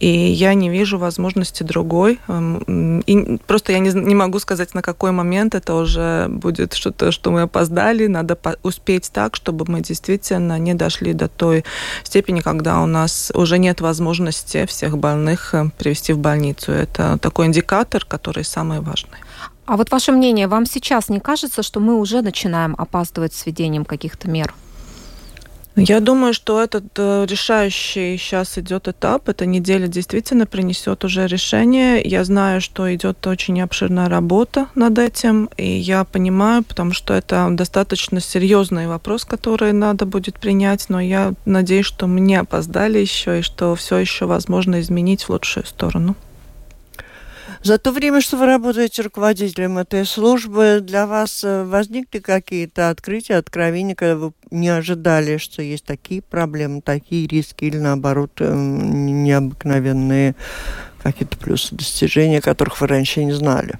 И 0.00 0.08
я 0.08 0.54
не 0.54 0.70
вижу 0.70 0.98
возможности 0.98 1.62
другой. 1.62 2.20
Эм, 2.28 3.00
и 3.00 3.38
просто 3.46 3.72
я 3.72 3.80
не, 3.80 3.90
не 3.90 4.14
могу 4.14 4.38
сказать, 4.38 4.74
на 4.74 4.82
какой 4.82 5.10
момент 5.10 5.54
это 5.54 5.74
уже 5.74 6.28
будет 6.28 6.74
что-то, 6.74 7.10
что 7.10 7.30
мы 7.30 7.42
опоздали. 7.42 8.06
Надо 8.06 8.38
успеть 8.62 9.10
так, 9.12 9.36
чтобы 9.36 9.64
мы 9.68 9.80
действительно 9.80 10.58
не 10.58 10.74
дошли 10.74 11.12
до 11.12 11.28
той 11.28 11.64
степени, 12.04 12.40
когда 12.40 12.80
у 12.80 12.86
нас 12.86 13.32
уже 13.34 13.58
нет 13.58 13.80
возможности 13.80 14.66
всех 14.66 14.98
больных 14.98 15.54
э, 15.54 15.70
привести 15.78 16.12
в 16.12 16.18
больницу. 16.18 16.72
Это 16.72 17.18
такой 17.18 17.46
индикатор, 17.46 18.04
который 18.04 18.44
самый 18.44 18.80
важный. 18.80 19.18
А 19.66 19.76
вот 19.76 19.90
ваше 19.90 20.12
мнение, 20.12 20.46
вам 20.46 20.64
сейчас 20.64 21.08
не 21.08 21.20
кажется, 21.20 21.62
что 21.62 21.80
мы 21.80 21.98
уже 21.98 22.22
начинаем 22.22 22.74
опаздывать 22.78 23.34
с 23.34 23.44
введением 23.44 23.84
каких-то 23.84 24.30
мер? 24.30 24.54
Я 25.80 26.00
думаю, 26.00 26.34
что 26.34 26.60
этот 26.60 26.86
э, 26.96 27.24
решающий 27.28 28.16
сейчас 28.16 28.58
идет 28.58 28.88
этап. 28.88 29.28
Эта 29.28 29.46
неделя 29.46 29.86
действительно 29.86 30.44
принесет 30.44 31.04
уже 31.04 31.26
решение. 31.28 32.02
Я 32.02 32.24
знаю, 32.24 32.60
что 32.60 32.92
идет 32.92 33.24
очень 33.26 33.60
обширная 33.60 34.08
работа 34.08 34.66
над 34.74 34.98
этим, 34.98 35.48
и 35.56 35.68
я 35.68 36.02
понимаю, 36.02 36.64
потому 36.64 36.92
что 36.92 37.14
это 37.14 37.48
достаточно 37.50 38.20
серьезный 38.20 38.88
вопрос, 38.88 39.24
который 39.24 39.72
надо 39.72 40.04
будет 40.04 40.40
принять, 40.40 40.86
но 40.88 41.00
я 41.00 41.34
надеюсь, 41.44 41.86
что 41.86 42.08
мы 42.08 42.20
не 42.20 42.34
опоздали 42.34 42.98
еще 42.98 43.38
и 43.38 43.42
что 43.42 43.76
все 43.76 43.98
еще 43.98 44.26
возможно 44.26 44.80
изменить 44.80 45.24
в 45.24 45.30
лучшую 45.30 45.64
сторону. 45.64 46.16
За 47.62 47.78
то 47.78 47.90
время, 47.90 48.20
что 48.20 48.36
вы 48.36 48.46
работаете 48.46 49.02
руководителем 49.02 49.78
этой 49.78 50.06
службы, 50.06 50.78
для 50.80 51.06
вас 51.06 51.42
э, 51.42 51.64
возникли 51.64 52.20
какие-то 52.20 52.90
открытия, 52.90 53.34
откровения, 53.36 53.94
когда 53.94 54.16
вы 54.16 54.32
не 54.50 54.68
ожидали, 54.68 55.38
что 55.38 55.62
есть 55.62 55.84
такие 55.84 56.22
проблемы, 56.22 56.82
такие 56.82 57.26
риски 57.26 57.64
или 57.64 57.78
наоборот 57.78 58.30
э, 58.38 58.54
необыкновенные 58.54 60.36
какие-то 61.02 61.36
плюсы, 61.36 61.74
достижения, 61.74 62.40
которых 62.40 62.80
вы 62.80 62.86
раньше 62.86 63.24
не 63.24 63.32
знали? 63.32 63.78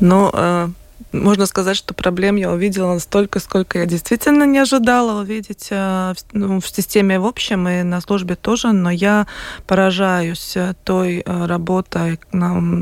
Ну, 0.00 0.30
э, 0.32 0.68
можно 1.12 1.46
сказать, 1.46 1.76
что 1.76 1.94
проблем 1.94 2.36
я 2.36 2.50
увидела 2.50 2.94
настолько, 2.94 3.40
сколько 3.40 3.78
я 3.78 3.86
действительно 3.86 4.44
не 4.44 4.58
ожидала 4.58 5.20
увидеть 5.20 5.68
э, 5.70 6.14
ну, 6.32 6.60
в 6.60 6.68
системе 6.68 7.18
в 7.18 7.26
общем 7.26 7.68
и 7.68 7.82
на 7.82 8.00
службе 8.00 8.36
тоже, 8.36 8.72
но 8.72 8.90
я 8.90 9.26
поражаюсь 9.66 10.56
э, 10.56 10.74
той 10.84 11.22
э, 11.24 11.46
работой 11.46 12.18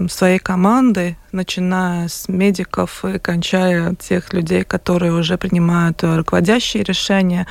своей 0.08 0.38
команды, 0.38 1.16
начиная 1.36 2.08
с 2.08 2.28
медиков 2.28 3.04
и 3.04 3.18
кончая 3.18 3.94
тех 3.94 4.32
людей, 4.32 4.64
которые 4.64 5.12
уже 5.12 5.38
принимают 5.38 6.02
руководящие 6.02 6.82
решения, 6.82 7.46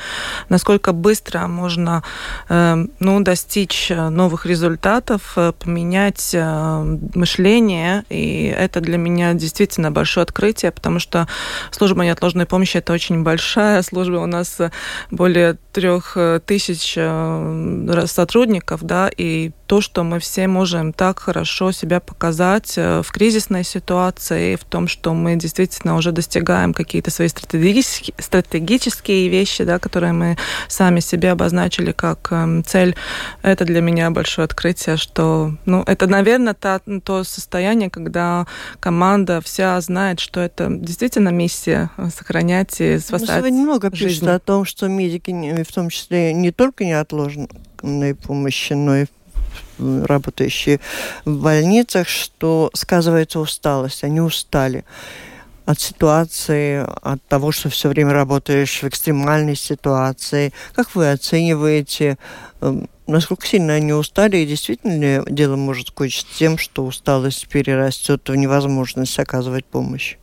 насколько 0.48 0.92
быстро 0.92 1.46
можно 1.46 2.02
ну, 2.48 3.20
достичь 3.20 3.90
новых 3.90 4.46
результатов, 4.46 5.36
поменять 5.58 6.34
мышление, 7.14 8.04
и 8.10 8.46
это 8.46 8.80
для 8.80 8.98
меня 8.98 9.34
действительно 9.34 9.90
большое 9.90 10.24
открытие, 10.24 10.72
потому 10.72 10.98
что 10.98 11.28
служба 11.70 12.04
неотложной 12.04 12.46
помощи 12.46 12.78
это 12.78 12.92
очень 12.92 13.22
большая 13.22 13.82
служба. 13.82 14.16
У 14.16 14.26
нас 14.26 14.60
э, 14.60 14.70
более 15.10 15.56
трех 15.72 16.16
э, 16.16 16.40
тысяч 16.44 16.94
э, 16.96 18.04
сотрудников, 18.06 18.82
да, 18.82 19.10
и 19.16 19.52
то, 19.66 19.80
что 19.80 20.04
мы 20.04 20.20
все 20.20 20.46
можем 20.48 20.92
так 20.92 21.18
хорошо 21.18 21.72
себя 21.72 22.00
показать 22.00 22.76
в 22.76 23.06
кризисной 23.10 23.64
ситуации, 23.64 23.75
в 24.56 24.64
том, 24.64 24.88
что 24.88 25.14
мы 25.14 25.36
действительно 25.36 25.96
уже 25.96 26.12
достигаем 26.12 26.74
какие-то 26.74 27.10
свои 27.10 27.28
стратегические, 27.28 28.14
стратегические 28.18 29.28
вещи, 29.28 29.64
да, 29.64 29.78
которые 29.78 30.12
мы 30.12 30.36
сами 30.68 31.00
себе 31.00 31.30
обозначили 31.32 31.92
как 31.92 32.28
эм, 32.32 32.64
цель, 32.64 32.94
это 33.42 33.64
для 33.64 33.80
меня 33.80 34.10
большое 34.10 34.44
открытие, 34.44 34.96
что, 34.96 35.54
ну, 35.64 35.82
это, 35.86 36.06
наверное, 36.06 36.54
та, 36.54 36.80
то 37.04 37.24
состояние, 37.24 37.90
когда 37.90 38.46
команда 38.80 39.40
вся 39.40 39.80
знает, 39.80 40.20
что 40.20 40.40
это 40.40 40.68
действительно 40.70 41.30
миссия 41.30 41.90
э, 41.96 42.08
сохранять 42.14 42.80
и 42.80 42.98
спасать 42.98 43.28
ну, 43.28 43.36
Сегодня 43.36 43.62
много 43.62 43.90
пишут 43.90 44.28
о 44.28 44.38
том, 44.38 44.64
что 44.64 44.88
медики, 44.88 45.30
в 45.62 45.72
том 45.72 45.90
числе 45.90 46.32
не 46.32 46.50
только 46.50 46.84
неотложной 46.84 48.14
помощи, 48.14 48.72
но 48.72 48.96
и 48.96 49.06
работающие 49.78 50.80
в 51.24 51.42
больницах, 51.42 52.08
что 52.08 52.70
сказывается 52.74 53.40
усталость, 53.40 54.04
они 54.04 54.20
устали 54.20 54.84
от 55.66 55.80
ситуации, 55.80 56.86
от 57.02 57.22
того, 57.26 57.50
что 57.50 57.68
все 57.68 57.88
время 57.88 58.12
работаешь 58.12 58.82
в 58.82 58.88
экстремальной 58.88 59.56
ситуации. 59.56 60.52
Как 60.74 60.94
вы 60.94 61.10
оцениваете, 61.10 62.18
эм, 62.60 62.88
насколько 63.08 63.46
сильно 63.46 63.74
они 63.74 63.92
устали, 63.92 64.38
и 64.38 64.46
действительно 64.46 64.92
ли 65.00 65.22
дело 65.28 65.56
может 65.56 65.90
кончиться 65.90 66.38
тем, 66.38 66.56
что 66.56 66.84
усталость 66.84 67.48
перерастет 67.48 68.28
в 68.28 68.34
невозможность 68.36 69.18
оказывать 69.18 69.64
помощь? 69.64 70.16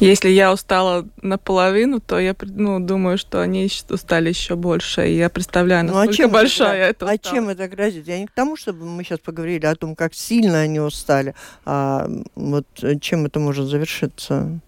Если 0.00 0.28
я 0.28 0.52
устала 0.52 1.08
наполовину, 1.22 2.00
то 2.00 2.18
я 2.18 2.34
ну, 2.40 2.78
думаю, 2.78 3.18
что 3.18 3.40
они 3.40 3.68
устали 3.88 4.28
еще 4.28 4.54
больше. 4.54 5.08
И 5.08 5.16
я 5.16 5.28
представляю, 5.28 5.84
насколько 5.84 6.06
ну, 6.06 6.12
а 6.12 6.14
чем 6.14 6.30
большая 6.30 6.90
это, 6.90 7.04
это 7.06 7.12
А 7.12 7.18
чем 7.18 7.48
это 7.48 7.68
грозит? 7.68 8.06
Я 8.06 8.18
не 8.18 8.26
к 8.26 8.30
тому, 8.30 8.56
чтобы 8.56 8.84
мы 8.84 9.02
сейчас 9.02 9.18
поговорили 9.18 9.66
о 9.66 9.74
том, 9.74 9.96
как 9.96 10.14
сильно 10.14 10.60
они 10.60 10.80
устали, 10.80 11.34
а 11.64 12.08
вот 12.36 12.66
чем 13.00 13.26
это 13.26 13.40
может 13.40 13.66
завершиться. 13.66 14.60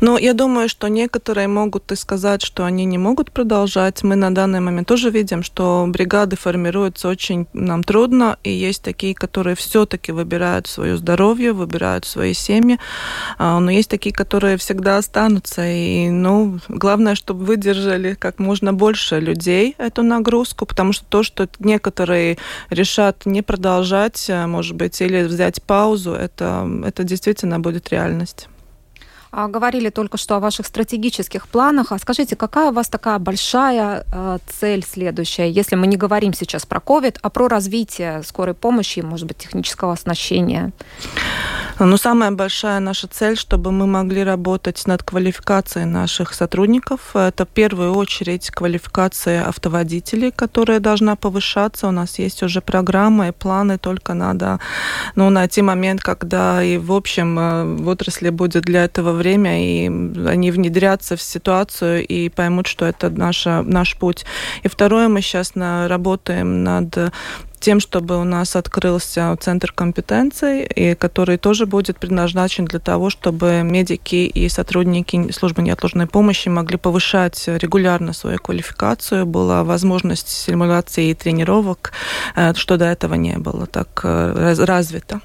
Но 0.00 0.18
я 0.18 0.34
думаю, 0.34 0.68
что 0.68 0.88
некоторые 0.88 1.48
могут 1.48 1.92
и 1.92 1.96
сказать, 1.96 2.42
что 2.42 2.64
они 2.64 2.84
не 2.84 2.98
могут 2.98 3.32
продолжать. 3.32 4.02
Мы 4.02 4.16
на 4.16 4.34
данный 4.34 4.60
момент 4.60 4.88
тоже 4.88 5.10
видим, 5.10 5.42
что 5.42 5.86
бригады 5.88 6.36
формируются 6.36 7.08
очень 7.08 7.46
нам 7.52 7.82
трудно, 7.82 8.38
и 8.44 8.50
есть 8.50 8.82
такие, 8.82 9.14
которые 9.14 9.56
все-таки 9.56 10.12
выбирают 10.12 10.66
свое 10.66 10.96
здоровье, 10.96 11.52
выбирают 11.52 12.04
свои 12.04 12.34
семьи, 12.34 12.78
а, 13.38 13.60
но 13.60 13.70
есть 13.70 13.90
такие, 13.90 14.14
которые 14.14 14.56
всегда 14.56 14.98
останутся. 14.98 15.62
И, 15.66 16.08
ну, 16.08 16.58
главное, 16.68 17.14
чтобы 17.14 17.44
выдержали 17.44 18.14
как 18.14 18.38
можно 18.38 18.72
больше 18.72 19.20
людей 19.20 19.74
эту 19.78 20.02
нагрузку, 20.02 20.66
потому 20.66 20.92
что 20.92 21.04
то, 21.06 21.22
что 21.22 21.48
некоторые 21.58 22.38
решат 22.70 23.26
не 23.26 23.42
продолжать, 23.42 24.30
может 24.46 24.76
быть, 24.76 25.00
или 25.00 25.22
взять 25.24 25.62
паузу, 25.62 26.12
это, 26.12 26.68
это 26.84 27.04
действительно 27.04 27.60
будет 27.60 27.90
реальность. 27.90 28.48
А, 29.32 29.46
говорили 29.48 29.90
только 29.90 30.18
что 30.18 30.36
о 30.36 30.40
ваших 30.40 30.66
стратегических 30.66 31.46
планах. 31.46 31.92
А 31.92 31.98
скажите, 31.98 32.34
какая 32.34 32.70
у 32.70 32.72
вас 32.72 32.88
такая 32.88 33.18
большая 33.18 34.04
э, 34.12 34.38
цель 34.48 34.84
следующая, 34.84 35.50
если 35.50 35.76
мы 35.76 35.86
не 35.86 35.96
говорим 35.96 36.34
сейчас 36.34 36.66
про 36.66 36.80
COVID, 36.80 37.18
а 37.22 37.30
про 37.30 37.48
развитие 37.48 38.22
скорой 38.24 38.54
помощи, 38.54 39.00
может 39.00 39.28
быть, 39.28 39.38
технического 39.38 39.92
оснащения? 39.92 40.72
Ну, 41.86 41.96
самая 41.96 42.30
большая 42.30 42.78
наша 42.78 43.08
цель, 43.08 43.36
чтобы 43.36 43.72
мы 43.72 43.86
могли 43.86 44.22
работать 44.22 44.86
над 44.86 45.02
квалификацией 45.02 45.86
наших 45.86 46.34
сотрудников. 46.34 47.16
Это 47.16 47.46
в 47.46 47.48
первую 47.48 47.94
очередь 47.94 48.50
квалификация 48.50 49.48
автоводителей, 49.48 50.30
которая 50.30 50.78
должна 50.78 51.16
повышаться. 51.16 51.88
У 51.88 51.90
нас 51.90 52.18
есть 52.18 52.42
уже 52.42 52.60
программа 52.60 53.28
и 53.28 53.32
планы, 53.32 53.78
только 53.78 54.12
надо 54.12 54.60
ну, 55.16 55.30
найти 55.30 55.62
момент, 55.62 56.02
когда 56.02 56.62
и 56.62 56.76
в 56.76 56.92
общем 56.92 57.38
э, 57.38 57.64
в 57.64 57.88
отрасли 57.88 58.28
будет 58.28 58.64
для 58.64 58.84
этого 58.84 59.12
время, 59.12 59.64
и 59.64 59.86
они 60.28 60.50
внедрятся 60.50 61.16
в 61.16 61.22
ситуацию 61.22 62.06
и 62.06 62.28
поймут, 62.28 62.66
что 62.66 62.84
это 62.84 63.08
наша, 63.08 63.62
наш 63.62 63.96
путь. 63.96 64.26
И 64.64 64.68
второе, 64.68 65.08
мы 65.08 65.22
сейчас 65.22 65.54
на, 65.54 65.88
работаем 65.88 66.62
над 66.62 67.12
тем, 67.60 67.78
чтобы 67.78 68.18
у 68.18 68.24
нас 68.24 68.56
открылся 68.56 69.36
центр 69.40 69.72
компетенций, 69.72 70.64
и 70.64 70.94
который 70.94 71.36
тоже 71.36 71.66
будет 71.66 71.98
предназначен 71.98 72.64
для 72.64 72.80
того, 72.80 73.10
чтобы 73.10 73.62
медики 73.62 74.26
и 74.26 74.48
сотрудники 74.48 75.30
службы 75.30 75.62
неотложной 75.62 76.06
помощи 76.06 76.48
могли 76.48 76.78
повышать 76.78 77.44
регулярно 77.46 78.12
свою 78.12 78.38
квалификацию, 78.38 79.26
была 79.26 79.62
возможность 79.62 80.28
симуляции 80.28 81.10
и 81.10 81.14
тренировок, 81.14 81.92
э, 82.34 82.54
что 82.54 82.76
до 82.76 82.86
этого 82.86 83.14
не 83.14 83.36
было 83.38 83.66
так 83.66 84.00
э, 84.04 84.54
развито. 84.58 85.20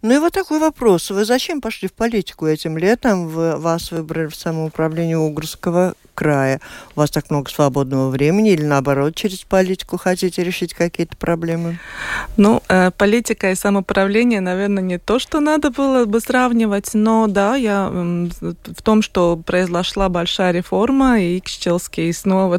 Ну 0.00 0.14
и 0.14 0.18
вот 0.18 0.32
такой 0.32 0.60
вопрос. 0.60 1.10
Вы 1.10 1.24
зачем 1.24 1.60
пошли 1.60 1.88
в 1.88 1.92
политику 1.92 2.46
этим 2.46 2.78
летом? 2.78 3.26
Вы, 3.26 3.56
вас 3.56 3.90
выбрали 3.90 4.28
в 4.28 4.36
самоуправление 4.36 5.18
Угрского 5.18 5.94
края. 6.18 6.60
У 6.96 7.00
вас 7.00 7.10
так 7.10 7.30
много 7.30 7.48
свободного 7.48 8.10
времени 8.10 8.50
или 8.50 8.64
наоборот 8.64 9.14
через 9.14 9.44
политику 9.44 9.98
хотите 9.98 10.42
решить 10.42 10.74
какие-то 10.74 11.16
проблемы? 11.16 11.78
Ну, 12.36 12.60
э, 12.68 12.90
политика 12.90 13.52
и 13.52 13.54
самоуправление, 13.54 14.40
наверное, 14.40 14.82
не 14.82 14.98
то, 14.98 15.20
что 15.20 15.38
надо 15.38 15.70
было 15.70 16.06
бы 16.06 16.20
сравнивать, 16.20 16.90
но 16.94 17.28
да, 17.28 17.54
я 17.54 17.88
э, 17.92 18.28
в 18.40 18.82
том, 18.82 19.02
что 19.02 19.36
произошла 19.36 20.08
большая 20.08 20.50
реформа, 20.50 21.20
и 21.20 21.38
Икщелский 21.38 22.12
снова 22.12 22.58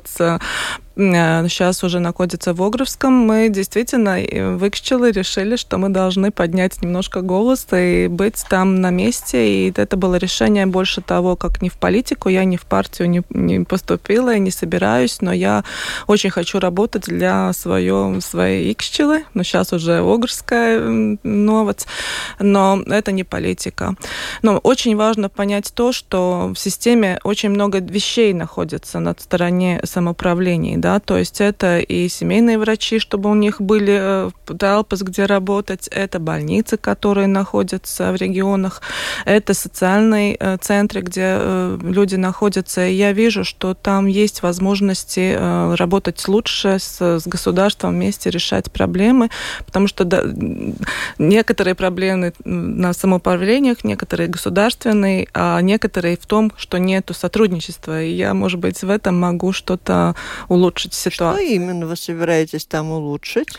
сейчас 0.99 1.84
уже 1.84 1.99
находится 1.99 2.53
в 2.53 2.62
Огровском, 2.62 3.14
мы 3.14 3.49
действительно 3.49 4.22
э, 4.22 4.55
в 4.55 4.68
Икщеле 4.68 5.12
решили, 5.12 5.55
что 5.55 5.78
мы 5.78 5.89
должны 5.89 6.32
поднять 6.32 6.82
немножко 6.82 7.22
голос 7.22 7.66
и 7.72 8.07
быть 8.07 8.43
там 8.49 8.82
на 8.82 8.89
месте. 8.89 9.68
И 9.68 9.74
это 9.76 9.95
было 9.95 10.16
решение 10.16 10.66
больше 10.66 11.01
того, 11.01 11.36
как 11.36 11.62
не 11.62 11.70
в 11.70 11.78
политику, 11.78 12.30
я 12.30 12.43
не 12.43 12.57
в 12.57 12.64
партию 12.64 13.10
не, 13.10 13.22
не 13.58 13.66
поступила 13.66 14.36
и 14.36 14.39
не 14.39 14.52
собираюсь, 14.52 15.22
но 15.22 15.34
я 15.34 15.64
очень 16.08 16.30
хочу 16.30 16.60
работать 16.60 17.04
для 17.04 17.52
свое, 17.54 18.20
своей 18.22 18.72
Икщелы, 18.72 19.26
но 19.34 19.43
сейчас 19.43 19.74
уже 19.74 20.00
Огрская 20.00 21.18
новость, 21.24 21.88
но 22.39 22.82
это 22.88 23.12
не 23.12 23.24
политика. 23.24 23.95
Но 24.41 24.58
очень 24.58 24.95
важно 24.95 25.30
понять 25.30 25.72
то, 25.74 25.91
что 25.91 26.52
в 26.54 26.60
системе 26.60 27.20
очень 27.24 27.50
много 27.50 27.80
вещей 27.80 28.34
находится 28.34 29.00
на 29.00 29.16
стороне 29.18 29.82
самоуправления, 29.84 30.78
да, 30.78 31.00
то 31.00 31.18
есть 31.18 31.41
это 31.41 31.80
и 31.80 32.08
семейные 32.10 32.58
врачи, 32.58 33.00
чтобы 33.00 33.30
у 33.30 33.36
них 33.36 33.62
были 33.62 33.97
э, 34.00 34.30
талпы, 34.58 34.95
где 35.02 35.26
работать, 35.26 35.88
это 35.88 36.20
больницы, 36.20 36.78
которые 36.78 37.28
находятся 37.28 38.12
в 38.12 38.16
регионах, 38.16 38.82
это 39.26 39.54
социальные 39.54 40.36
э, 40.39 40.58
центры, 40.58 41.02
где 41.02 41.38
э, 41.39 41.80
люди 41.82 42.16
находятся, 42.16 42.86
и 42.86 42.93
я 42.93 43.14
вижу, 43.14 43.39
что 43.44 43.74
там 43.74 44.06
есть 44.06 44.42
возможности 44.42 45.38
работать 45.76 46.28
лучше 46.28 46.78
с, 46.80 47.02
с 47.02 47.28
государством 47.28 47.92
вместе, 47.92 48.30
решать 48.30 48.72
проблемы, 48.72 49.30
потому 49.66 49.88
что 49.88 50.06
да, 50.06 50.24
некоторые 51.18 51.76
проблемы 51.76 52.34
на 52.44 52.94
самоуправлениях, 52.94 53.84
некоторые 53.84 54.28
государственные, 54.28 55.28
а 55.34 55.60
некоторые 55.62 56.18
в 56.18 56.26
том, 56.26 56.52
что 56.58 56.78
нету 56.78 57.14
сотрудничества, 57.14 58.02
и 58.02 58.12
я, 58.12 58.34
может 58.34 58.60
быть, 58.60 58.82
в 58.82 58.90
этом 58.90 59.20
могу 59.20 59.54
что-то 59.54 60.16
улучшить 60.48 60.94
ситуацию. 60.94 61.46
Что 61.46 61.54
именно 61.54 61.86
вы 61.86 61.96
собираетесь 61.96 62.66
там 62.66 62.92
улучшить? 62.92 63.50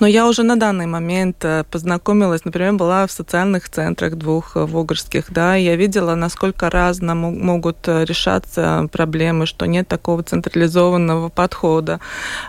Но 0.00 0.06
я 0.06 0.26
уже 0.26 0.42
на 0.42 0.56
данный 0.56 0.86
момент 0.86 1.44
э, 1.44 1.64
познакомилась, 1.70 2.44
например, 2.44 2.74
была 2.74 3.06
в 3.06 3.12
социальных 3.12 3.68
центрах 3.68 4.16
двух 4.16 4.56
э, 4.56 4.64
вогорских, 4.64 5.32
да, 5.32 5.56
и 5.56 5.64
я 5.64 5.76
видела, 5.76 6.14
насколько 6.14 6.70
разно 6.70 7.14
могут 7.14 7.88
э, 7.88 8.04
решаться 8.04 8.88
проблемы, 8.92 9.21
что 9.46 9.66
нет 9.66 9.88
такого 9.88 10.22
централизованного 10.22 11.28
подхода, 11.28 12.00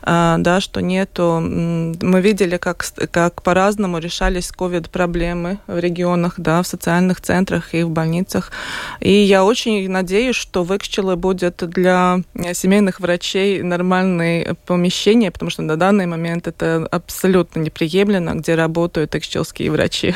да, 0.04 0.60
что 0.60 0.82
нету... 0.82 1.40
Мы 1.42 2.22
видели, 2.22 2.58
как, 2.58 2.86
как 3.12 3.42
по-разному 3.42 4.00
решались 4.00 4.52
ковид-проблемы 4.52 5.60
в 5.68 5.80
регионах, 5.80 6.36
да, 6.38 6.62
в 6.62 6.68
социальных 6.68 7.22
центрах 7.22 7.74
и 7.74 7.84
в 7.84 7.90
больницах. 7.90 8.52
И 9.00 9.12
я 9.12 9.44
очень 9.44 9.90
надеюсь, 9.90 10.36
что 10.36 10.64
в 10.64 10.76
Экчеле 10.76 11.16
будет 11.16 11.58
для 11.70 12.22
семейных 12.54 13.00
врачей 13.00 13.62
нормально 13.62 14.14
данные 14.14 14.56
помещения, 14.66 15.32
потому 15.32 15.50
что 15.52 15.62
на 15.62 15.76
данный 15.76 16.06
момент 16.06 16.48
это 16.48 16.88
абсолютно 16.92 17.60
неприемлемо, 17.60 18.36
где 18.36 18.56
работают 18.56 19.16
экчелские 19.16 19.72
врачи. 19.72 20.16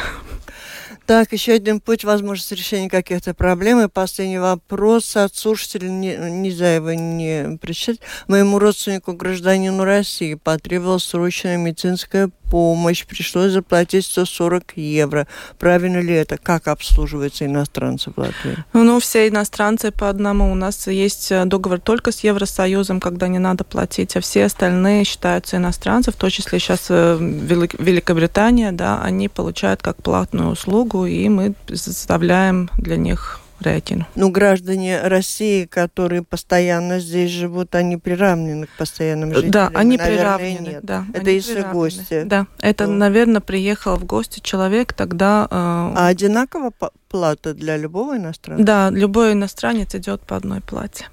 Так, 1.07 1.31
еще 1.31 1.53
один 1.53 1.79
путь 1.79 2.03
возможности 2.03 2.53
решения 2.53 2.89
каких-то 2.89 3.33
проблем. 3.33 3.79
И 3.79 3.87
последний 3.87 4.39
вопрос 4.39 5.15
от 5.15 5.33
слушателя, 5.33 5.87
не, 5.87 6.17
нельзя 6.17 6.75
его 6.75 6.91
не 6.91 7.57
прочитать. 7.59 8.01
Моему 8.27 8.59
родственнику, 8.59 9.13
гражданину 9.13 9.85
России, 9.85 10.33
потребовалась 10.33 11.05
срочная 11.05 11.55
медицинская 11.55 12.29
помощь, 12.49 13.05
пришлось 13.05 13.51
заплатить 13.51 14.05
140 14.05 14.77
евро. 14.77 15.27
Правильно 15.59 15.99
ли 15.99 16.13
это? 16.13 16.37
Как 16.37 16.67
обслуживаются 16.67 17.45
иностранцы 17.45 18.11
в 18.11 18.17
Латвии? 18.17 18.57
Ну, 18.73 18.99
все 18.99 19.27
иностранцы 19.27 19.91
по 19.91 20.09
одному. 20.09 20.51
У 20.51 20.55
нас 20.55 20.87
есть 20.87 21.31
э, 21.31 21.45
договор 21.45 21.79
только 21.79 22.11
с 22.11 22.21
Евросоюзом, 22.21 22.99
когда 22.99 23.27
не 23.27 23.39
надо 23.39 23.63
платить, 23.63 24.15
а 24.15 24.21
все 24.21 24.45
остальные 24.45 25.03
считаются 25.03 25.57
иностранцев, 25.57 26.15
в 26.15 26.17
том 26.17 26.29
числе 26.29 26.59
сейчас 26.59 26.87
э, 26.89 27.17
Великобритания, 27.19 28.71
да, 28.71 29.01
они 29.01 29.29
получают 29.29 29.81
как 29.81 30.01
платную 30.01 30.51
услугу, 30.51 31.05
и 31.05 31.29
мы 31.29 31.53
составляем 31.73 32.69
для 32.77 32.97
них 32.97 33.41
рятину. 33.59 34.05
Ну, 34.15 34.29
граждане 34.29 35.01
России, 35.01 35.65
которые 35.65 36.23
постоянно 36.23 36.99
здесь 36.99 37.31
живут, 37.31 37.75
они 37.75 37.97
приравнены 37.97 38.67
к 38.67 38.77
постоянным 38.77 39.33
жителям? 39.33 39.51
Да, 39.51 39.71
они 39.73 39.97
Наверное, 39.97 40.37
приравнены. 40.37 40.67
Нет. 40.67 40.79
Да, 40.83 41.05
это 41.13 41.29
если 41.29 41.61
гости? 41.61 42.23
Да, 42.23 42.47
это, 42.59 42.85
То... 42.85 42.91
наверное, 42.91 43.41
приехал 43.41 43.95
в 43.95 44.05
гости 44.05 44.39
человек, 44.39 44.93
тогда... 44.93 45.47
Э... 45.49 45.93
А 45.95 46.07
одинаково 46.07 46.71
плата 47.09 47.53
для 47.53 47.77
любого 47.77 48.17
иностранца? 48.17 48.63
Да, 48.63 48.89
любой 48.89 49.33
иностранец 49.33 49.95
идет 49.95 50.21
по 50.21 50.35
одной 50.35 50.61
плате. 50.61 51.07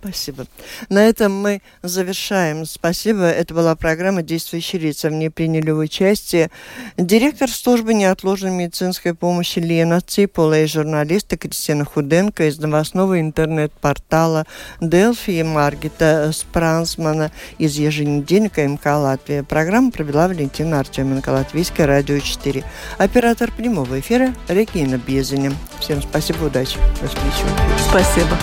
Спасибо. 0.00 0.46
На 0.88 1.06
этом 1.06 1.32
мы 1.32 1.60
завершаем. 1.82 2.66
Спасибо. 2.66 3.24
Это 3.24 3.52
была 3.52 3.74
программа 3.74 4.22
«Действующие 4.22 4.80
лица». 4.80 5.08
В 5.08 5.12
ней 5.12 5.28
приняли 5.28 5.72
участие 5.72 6.50
директор 6.96 7.50
службы 7.50 7.94
неотложной 7.94 8.52
медицинской 8.52 9.14
помощи 9.14 9.58
Лена 9.58 10.00
Ципула 10.00 10.60
и 10.60 10.66
журналисты 10.66 11.36
Кристина 11.36 11.84
Худенко 11.84 12.48
из 12.48 12.58
новостного 12.58 13.20
интернет-портала 13.20 14.46
Делфи 14.80 15.32
и 15.32 15.42
Маргита 15.42 16.30
Спрансмана 16.32 17.32
из 17.58 17.76
еженедельника 17.76 18.66
МК 18.68 18.98
Латвия. 18.98 19.42
Программу 19.42 19.90
провела 19.90 20.28
Валентина 20.28 20.78
Артеменко, 20.78 21.30
Латвийское 21.30 21.88
радио 21.88 22.20
4. 22.20 22.64
Оператор 22.98 23.50
прямого 23.50 23.98
эфира 23.98 24.32
Регина 24.46 24.96
Безиня. 24.96 25.52
Всем 25.80 26.00
спасибо, 26.02 26.44
удачи. 26.44 26.78
До 27.00 27.08
встречи. 27.08 27.44
Спасибо. 27.88 28.38